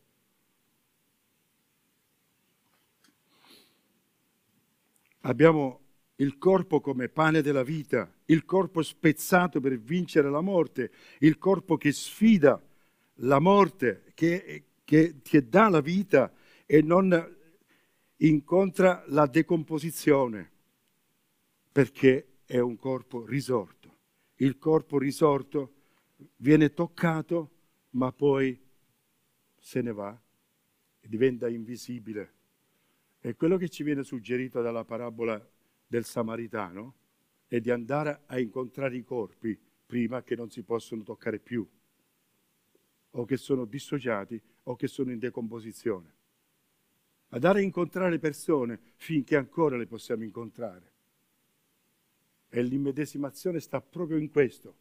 Abbiamo 5.21 5.81
il 6.15 6.39
corpo 6.39 6.81
come 6.81 7.07
pane 7.07 7.43
della 7.43 7.63
vita, 7.63 8.11
il 8.25 8.45
corpo 8.45 8.81
spezzato 8.81 9.59
per 9.59 9.77
vincere 9.77 10.29
la 10.31 10.41
morte, 10.41 10.91
il 11.19 11.37
corpo 11.37 11.77
che 11.77 11.91
sfida 11.91 12.59
la 13.19 13.39
morte, 13.39 14.11
che, 14.15 14.65
che, 14.83 15.21
che 15.21 15.47
dà 15.47 15.69
la 15.69 15.81
vita 15.81 16.33
e 16.65 16.81
non 16.81 17.35
incontra 18.17 19.03
la 19.07 19.27
decomposizione, 19.27 20.51
perché 21.71 22.34
è 22.45 22.59
un 22.59 22.77
corpo 22.77 23.25
risorto. 23.25 23.97
Il 24.35 24.57
corpo 24.57 24.97
risorto 24.97 25.73
viene 26.37 26.73
toccato, 26.73 27.51
ma 27.91 28.11
poi 28.11 28.59
se 29.57 29.81
ne 29.81 29.91
va 29.91 30.21
e 30.99 31.07
diventa 31.07 31.49
invisibile. 31.49 32.33
E 33.19 33.35
quello 33.35 33.57
che 33.57 33.69
ci 33.69 33.83
viene 33.83 34.03
suggerito 34.03 34.61
dalla 34.61 34.85
parabola 34.85 35.43
del 35.87 36.05
Samaritano 36.05 36.95
è 37.47 37.59
di 37.59 37.71
andare 37.71 38.23
a 38.27 38.39
incontrare 38.39 38.95
i 38.95 39.03
corpi 39.03 39.59
prima 39.85 40.23
che 40.23 40.35
non 40.35 40.49
si 40.49 40.63
possono 40.63 41.03
toccare 41.03 41.39
più, 41.39 41.67
o 43.11 43.25
che 43.25 43.37
sono 43.37 43.65
dissociati 43.65 44.41
o 44.63 44.75
che 44.75 44.87
sono 44.87 45.11
in 45.11 45.19
decomposizione. 45.19 46.13
Andare 47.29 47.59
a 47.59 47.63
incontrare 47.63 48.19
persone 48.19 48.79
finché 48.95 49.35
ancora 49.35 49.77
le 49.77 49.87
possiamo 49.87 50.23
incontrare. 50.23 50.93
E 52.55 52.63
l'immedesimazione 52.63 53.59
sta 53.59 53.81
proprio 53.81 54.15
in 54.15 54.31
questo, 54.31 54.73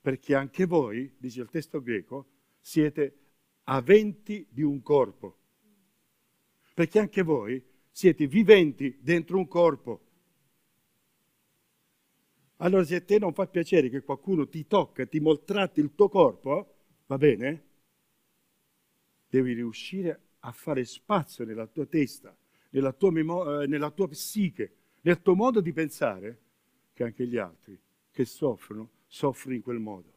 perché 0.00 0.34
anche 0.34 0.64
voi, 0.64 1.14
dice 1.18 1.42
il 1.42 1.50
testo 1.50 1.82
greco, 1.82 2.26
siete 2.58 3.18
aventi 3.64 4.46
di 4.48 4.62
un 4.62 4.80
corpo. 4.80 5.36
Perché 6.72 6.98
anche 6.98 7.20
voi 7.20 7.62
siete 7.90 8.26
viventi 8.26 8.96
dentro 9.02 9.36
un 9.36 9.46
corpo. 9.46 10.06
Allora 12.56 12.82
se 12.84 12.96
a 12.96 13.02
te 13.02 13.18
non 13.18 13.34
fa 13.34 13.46
piacere 13.46 13.90
che 13.90 14.00
qualcuno 14.00 14.48
ti 14.48 14.66
tocca, 14.66 15.04
ti 15.04 15.20
maltratti 15.20 15.80
il 15.80 15.94
tuo 15.94 16.08
corpo, 16.08 16.76
va 17.04 17.18
bene? 17.18 17.64
Devi 19.28 19.52
riuscire 19.52 20.18
a 20.38 20.52
fare 20.52 20.82
spazio 20.86 21.44
nella 21.44 21.66
tua 21.66 21.84
testa, 21.84 22.34
nella 22.70 22.94
tua, 22.94 23.10
memo- 23.10 23.60
eh, 23.60 23.66
nella 23.66 23.90
tua 23.90 24.08
psiche, 24.08 24.76
nel 25.02 25.20
tuo 25.20 25.34
modo 25.34 25.60
di 25.60 25.74
pensare, 25.74 26.46
che 26.98 27.04
anche 27.04 27.28
gli 27.28 27.36
altri 27.36 27.78
che 28.10 28.24
soffrono, 28.24 28.90
soffrono 29.06 29.54
in 29.54 29.62
quel 29.62 29.78
modo. 29.78 30.12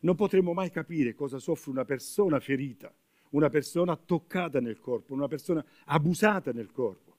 Non 0.00 0.16
potremo 0.16 0.52
mai 0.52 0.70
capire 0.70 1.14
cosa 1.14 1.38
soffre 1.38 1.70
una 1.70 1.86
persona 1.86 2.38
ferita, 2.40 2.94
una 3.30 3.48
persona 3.48 3.96
toccata 3.96 4.60
nel 4.60 4.78
corpo, 4.78 5.14
una 5.14 5.26
persona 5.26 5.64
abusata 5.86 6.52
nel 6.52 6.70
corpo, 6.70 7.16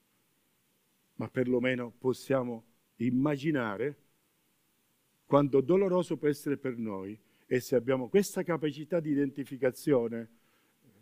ma 1.15 1.27
perlomeno 1.29 1.91
possiamo 1.97 2.65
immaginare 2.97 3.97
quanto 5.25 5.61
doloroso 5.61 6.15
può 6.15 6.27
essere 6.27 6.57
per 6.57 6.77
noi 6.77 7.19
e 7.47 7.59
se 7.59 7.75
abbiamo 7.75 8.07
questa 8.07 8.43
capacità 8.43 8.99
di 8.99 9.09
identificazione, 9.09 10.29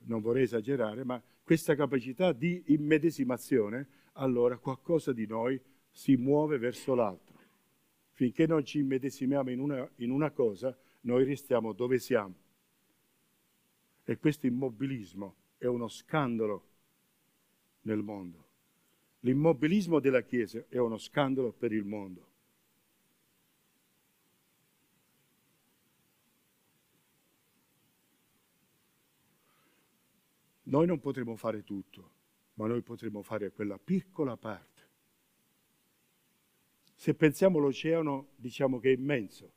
non 0.04 0.22
vorrei 0.22 0.44
esagerare, 0.44 1.04
ma 1.04 1.22
questa 1.44 1.76
capacità 1.76 2.32
di 2.32 2.64
immedesimazione, 2.68 3.88
allora 4.14 4.58
qualcosa 4.58 5.12
di 5.12 5.28
noi 5.28 5.62
si 5.94 6.18
muove 6.18 6.58
verso 6.58 6.96
l'altro. 6.96 7.38
Finché 8.12 8.46
non 8.46 8.66
ci 8.66 8.80
immedesimiamo 8.80 9.52
in 9.52 9.60
una, 9.60 9.90
in 9.98 10.12
una 10.12 10.32
cosa, 10.32 10.76
noi 11.02 11.24
restiamo 11.24 11.72
dove 11.72 12.00
siamo. 12.00 12.36
E 14.04 14.18
questo 14.18 14.48
immobilismo 14.48 15.36
è 15.58 15.66
uno 15.68 15.88
scandalo 15.88 16.68
nel 17.82 18.02
mondo. 18.02 18.42
L'immobilismo 19.22 20.00
della 20.00 20.22
Chiesa 20.22 20.66
è 20.68 20.78
uno 20.78 20.98
scandalo 20.98 21.52
per 21.54 21.72
il 21.72 21.86
mondo. 21.86 22.32
Noi 30.64 30.88
non 30.88 31.00
potremo 31.00 31.36
fare 31.36 31.64
tutto, 31.64 32.12
ma 32.56 32.68
noi 32.68 32.82
potremo 32.82 33.22
fare 33.22 33.52
quella 33.52 33.78
piccola 33.78 34.36
parte. 34.38 34.73
Se 37.04 37.14
pensiamo 37.16 37.58
all'oceano, 37.58 38.30
diciamo 38.38 38.80
che 38.80 38.94
è 38.94 38.96
immenso, 38.96 39.52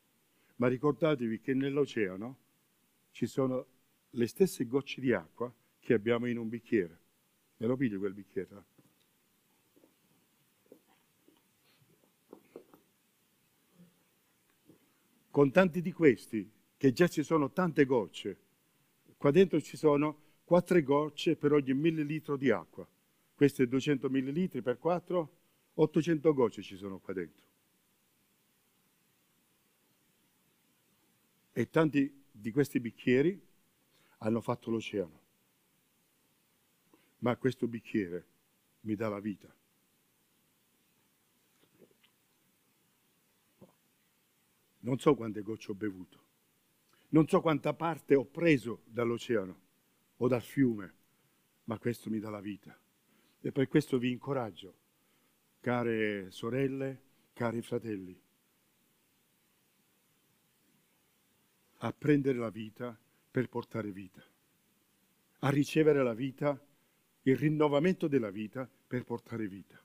ma 0.57 0.67
ricordatevi 0.67 1.39
che 1.39 1.55
nell'oceano 1.55 2.39
ci 3.13 3.27
sono 3.27 3.67
le 4.11 4.27
stesse 4.27 4.67
gocce 4.67 5.01
di 5.01 5.13
acqua 5.13 5.55
che 5.79 5.95
abbiamo 5.95 6.27
in 6.27 6.39
un 6.39 6.49
bicchiere. 6.49 6.99
Me 7.59 7.69
lo 7.69 7.77
piglio 7.77 8.01
quel 8.01 8.15
bicchiere? 8.15 8.65
con 15.31 15.53
tanti 15.53 15.81
di 15.81 15.93
questi, 15.93 16.51
che 16.77 16.93
già 16.93 17.07
ci 17.07 17.23
sono 17.23 17.53
tante 17.53 17.85
gocce, 17.85 18.39
qua 19.17 19.31
dentro 19.31 19.61
ci 19.61 19.77
sono 19.77 20.19
quattro 20.43 20.83
gocce 20.83 21.37
per 21.37 21.53
ogni 21.53 21.75
millilitro 21.75 22.37
di 22.37 22.51
acqua. 22.51 22.85
Questi 23.37 23.69
200 23.69 24.11
millilitri 24.11 24.63
per 24.63 24.79
4, 24.79 25.37
800 25.79 26.33
gocce 26.33 26.63
ci 26.63 26.77
sono 26.77 26.99
qua 26.99 27.13
dentro. 27.13 27.45
E 31.53 31.71
tanti 31.71 32.25
di 32.31 32.51
questi 32.51 32.81
bicchieri 32.81 33.39
hanno 34.19 34.41
fatto 34.41 34.71
l'oceano. 34.71 35.25
Ma 37.19 37.37
questo 37.37 37.67
bicchiere 37.67 38.27
mi 38.81 38.95
dà 38.95 39.09
la 39.09 39.21
vita. 39.21 39.55
Non 44.81 44.99
so 44.99 45.15
quante 45.15 45.43
gocce 45.43 45.73
ho 45.73 45.75
bevuto, 45.75 46.25
non 47.09 47.27
so 47.27 47.41
quanta 47.41 47.75
parte 47.75 48.15
ho 48.15 48.25
preso 48.25 48.83
dall'oceano 48.85 49.61
o 50.19 50.29
dal 50.29 50.43
fiume, 50.43 50.95
ma 51.65 51.79
questo 51.79 52.09
mi 52.09 52.21
dà 52.21 52.31
la 52.31 52.41
vita. 52.41 52.79
E 53.41 53.51
per 53.51 53.67
questo 53.67 53.99
vi 53.99 54.13
incoraggio, 54.13 54.85
care 55.67 56.31
sorelle, 56.31 57.03
cari 57.33 57.61
fratelli, 57.61 58.17
a 61.79 61.93
prendere 61.93 62.39
la 62.39 62.51
vita 62.51 62.97
per 63.29 63.49
portare 63.49 63.91
vita, 63.91 64.25
a 65.41 65.49
ricevere 65.49 66.05
la 66.05 66.15
vita, 66.15 66.57
il 67.23 67.37
rinnovamento 67.37 68.07
della 68.07 68.31
vita 68.31 68.71
per 68.87 69.03
portare 69.03 69.49
vita. 69.49 69.83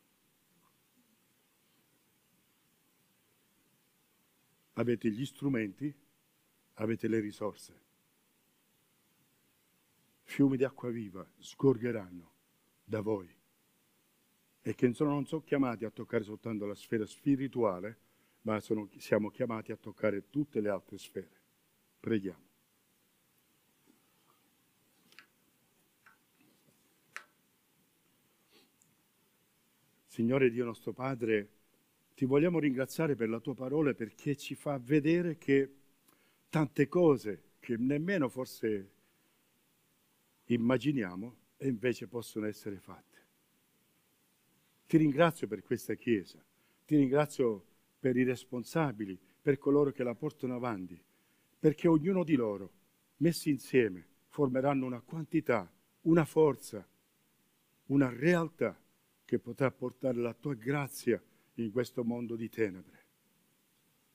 avete 4.73 5.09
gli 5.09 5.25
strumenti, 5.25 5.93
avete 6.75 7.07
le 7.07 7.19
risorse. 7.19 7.81
Fiumi 10.23 10.57
di 10.57 10.63
acqua 10.63 10.89
viva 10.89 11.27
sgorgeranno 11.37 12.31
da 12.83 13.01
voi 13.01 13.40
e 14.61 14.75
che 14.75 14.91
non 14.99 15.25
sono 15.25 15.41
chiamati 15.41 15.85
a 15.85 15.89
toccare 15.89 16.23
soltanto 16.23 16.65
la 16.65 16.75
sfera 16.75 17.05
spirituale, 17.05 17.97
ma 18.41 18.59
sono, 18.59 18.89
siamo 18.97 19.29
chiamati 19.29 19.71
a 19.71 19.77
toccare 19.77 20.29
tutte 20.29 20.61
le 20.61 20.69
altre 20.69 20.97
sfere. 20.97 21.39
Preghiamo. 21.99 22.49
Signore 30.05 30.49
Dio 30.49 30.65
nostro 30.65 30.91
Padre, 30.91 31.49
ti 32.13 32.25
vogliamo 32.25 32.59
ringraziare 32.59 33.15
per 33.15 33.29
la 33.29 33.39
tua 33.39 33.55
parola 33.55 33.93
perché 33.93 34.35
ci 34.35 34.55
fa 34.55 34.77
vedere 34.77 35.37
che 35.37 35.73
tante 36.49 36.87
cose 36.87 37.43
che 37.59 37.77
nemmeno 37.77 38.27
forse 38.27 38.91
immaginiamo 40.45 41.35
e 41.57 41.67
invece 41.69 42.07
possono 42.07 42.45
essere 42.45 42.77
fatte. 42.77 43.10
Ti 44.91 44.97
ringrazio 44.97 45.47
per 45.47 45.63
questa 45.63 45.93
Chiesa, 45.93 46.37
ti 46.85 46.97
ringrazio 46.97 47.63
per 47.97 48.17
i 48.17 48.25
responsabili, 48.25 49.17
per 49.41 49.57
coloro 49.57 49.93
che 49.93 50.03
la 50.03 50.15
portano 50.15 50.53
avanti, 50.53 51.01
perché 51.57 51.87
ognuno 51.87 52.25
di 52.25 52.35
loro, 52.35 52.71
messi 53.19 53.49
insieme, 53.49 54.05
formeranno 54.27 54.85
una 54.85 54.99
quantità, 54.99 55.71
una 56.01 56.25
forza, 56.25 56.85
una 57.85 58.09
realtà 58.09 58.77
che 59.23 59.39
potrà 59.39 59.71
portare 59.71 60.17
la 60.17 60.33
tua 60.33 60.55
grazia 60.55 61.23
in 61.53 61.71
questo 61.71 62.03
mondo 62.03 62.35
di 62.35 62.49
tenebre. 62.49 63.05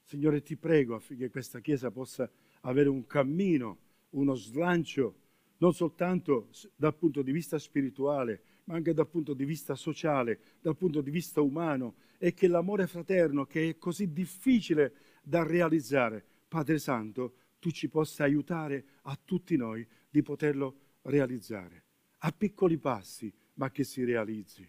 Signore, 0.02 0.42
ti 0.42 0.56
prego 0.56 0.94
affinché 0.94 1.30
questa 1.30 1.60
Chiesa 1.60 1.90
possa 1.90 2.30
avere 2.60 2.90
un 2.90 3.06
cammino, 3.06 3.78
uno 4.10 4.34
slancio, 4.34 5.14
non 5.56 5.72
soltanto 5.72 6.50
dal 6.76 6.94
punto 6.94 7.22
di 7.22 7.32
vista 7.32 7.58
spirituale, 7.58 8.42
ma 8.66 8.74
anche 8.74 8.92
dal 8.92 9.08
punto 9.08 9.34
di 9.34 9.44
vista 9.44 9.74
sociale, 9.74 10.38
dal 10.60 10.76
punto 10.76 11.00
di 11.00 11.10
vista 11.10 11.40
umano, 11.40 11.96
e 12.18 12.34
che 12.34 12.48
l'amore 12.48 12.86
fraterno, 12.86 13.44
che 13.44 13.68
è 13.68 13.78
così 13.78 14.12
difficile 14.12 14.94
da 15.22 15.42
realizzare. 15.42 16.24
Padre 16.48 16.78
Santo, 16.78 17.34
tu 17.58 17.70
ci 17.70 17.88
possa 17.88 18.24
aiutare 18.24 18.84
a 19.02 19.18
tutti 19.22 19.56
noi 19.56 19.86
di 20.08 20.22
poterlo 20.22 20.78
realizzare, 21.02 21.82
a 22.18 22.32
piccoli 22.32 22.78
passi, 22.78 23.32
ma 23.54 23.70
che 23.70 23.84
si 23.84 24.04
realizzi, 24.04 24.68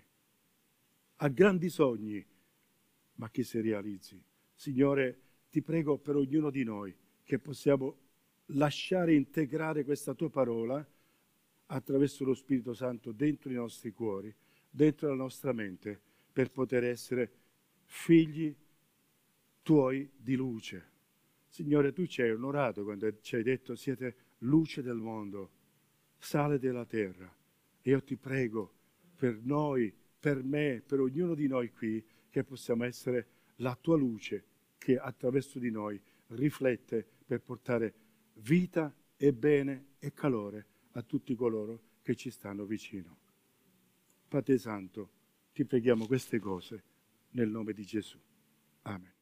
a 1.17 1.27
grandi 1.29 1.69
sogni, 1.69 2.23
ma 3.15 3.29
che 3.29 3.43
si 3.43 3.59
realizzi. 3.61 4.21
Signore, 4.53 5.21
ti 5.49 5.61
prego 5.61 5.97
per 5.97 6.15
ognuno 6.15 6.49
di 6.49 6.63
noi 6.63 6.95
che 7.23 7.39
possiamo 7.39 7.97
lasciare 8.51 9.13
integrare 9.13 9.83
questa 9.83 10.13
tua 10.13 10.29
parola 10.29 10.85
attraverso 11.68 12.24
lo 12.24 12.34
Spirito 12.34 12.74
Santo 12.74 13.11
dentro 13.11 13.49
i 13.51 13.55
nostri 13.55 13.91
cuori, 13.91 14.34
dentro 14.70 15.09
la 15.09 15.15
nostra 15.15 15.51
mente, 15.53 15.99
per 16.32 16.51
poter 16.51 16.84
essere 16.84 17.32
figli 17.84 18.55
tuoi 19.63 20.09
di 20.15 20.36
luce. 20.36 20.95
Signore, 21.49 21.91
tu 21.91 22.05
ci 22.05 22.22
hai 22.22 22.32
onorato 22.32 22.84
quando 22.84 23.20
ci 23.22 23.36
hai 23.36 23.43
detto 23.43 23.76
siete 23.76 24.15
luce 24.39 24.82
del 24.82 24.97
mondo, 24.97 25.51
sale 26.18 26.59
della 26.59 26.86
terra. 26.86 27.34
E 27.82 27.89
io 27.89 28.03
ti 28.03 28.15
prego 28.15 28.74
per 29.15 29.39
noi, 29.41 29.93
per 30.20 30.43
me, 30.43 30.84
per 30.86 30.99
ognuno 30.99 31.34
di 31.34 31.47
noi 31.47 31.72
qui, 31.72 32.03
che 32.30 32.43
possiamo 32.43 32.84
essere 32.84 33.28
la 33.57 33.76
tua 33.80 33.97
luce 33.97 34.45
che 34.78 34.97
attraverso 34.97 35.57
di 35.57 35.72
noi 35.72 35.99
riflette 36.28 37.05
per 37.26 37.41
portare 37.41 37.93
vita 38.34 38.93
e 39.18 39.34
bene 39.34 39.86
e 39.99 40.13
calore 40.13 40.65
a 40.97 41.03
tutti 41.03 41.35
coloro 41.35 41.79
che 42.01 42.15
ci 42.15 42.31
stanno 42.31 42.65
vicino. 42.65 43.15
Padre 44.27 44.57
Santo, 44.57 45.09
ti 45.53 45.63
preghiamo 45.63 46.07
queste 46.07 46.39
cose 46.39 46.83
nel 47.31 47.49
nome 47.49 47.71
di 47.71 47.85
Gesù. 47.85 48.17
Amen. 48.81 49.16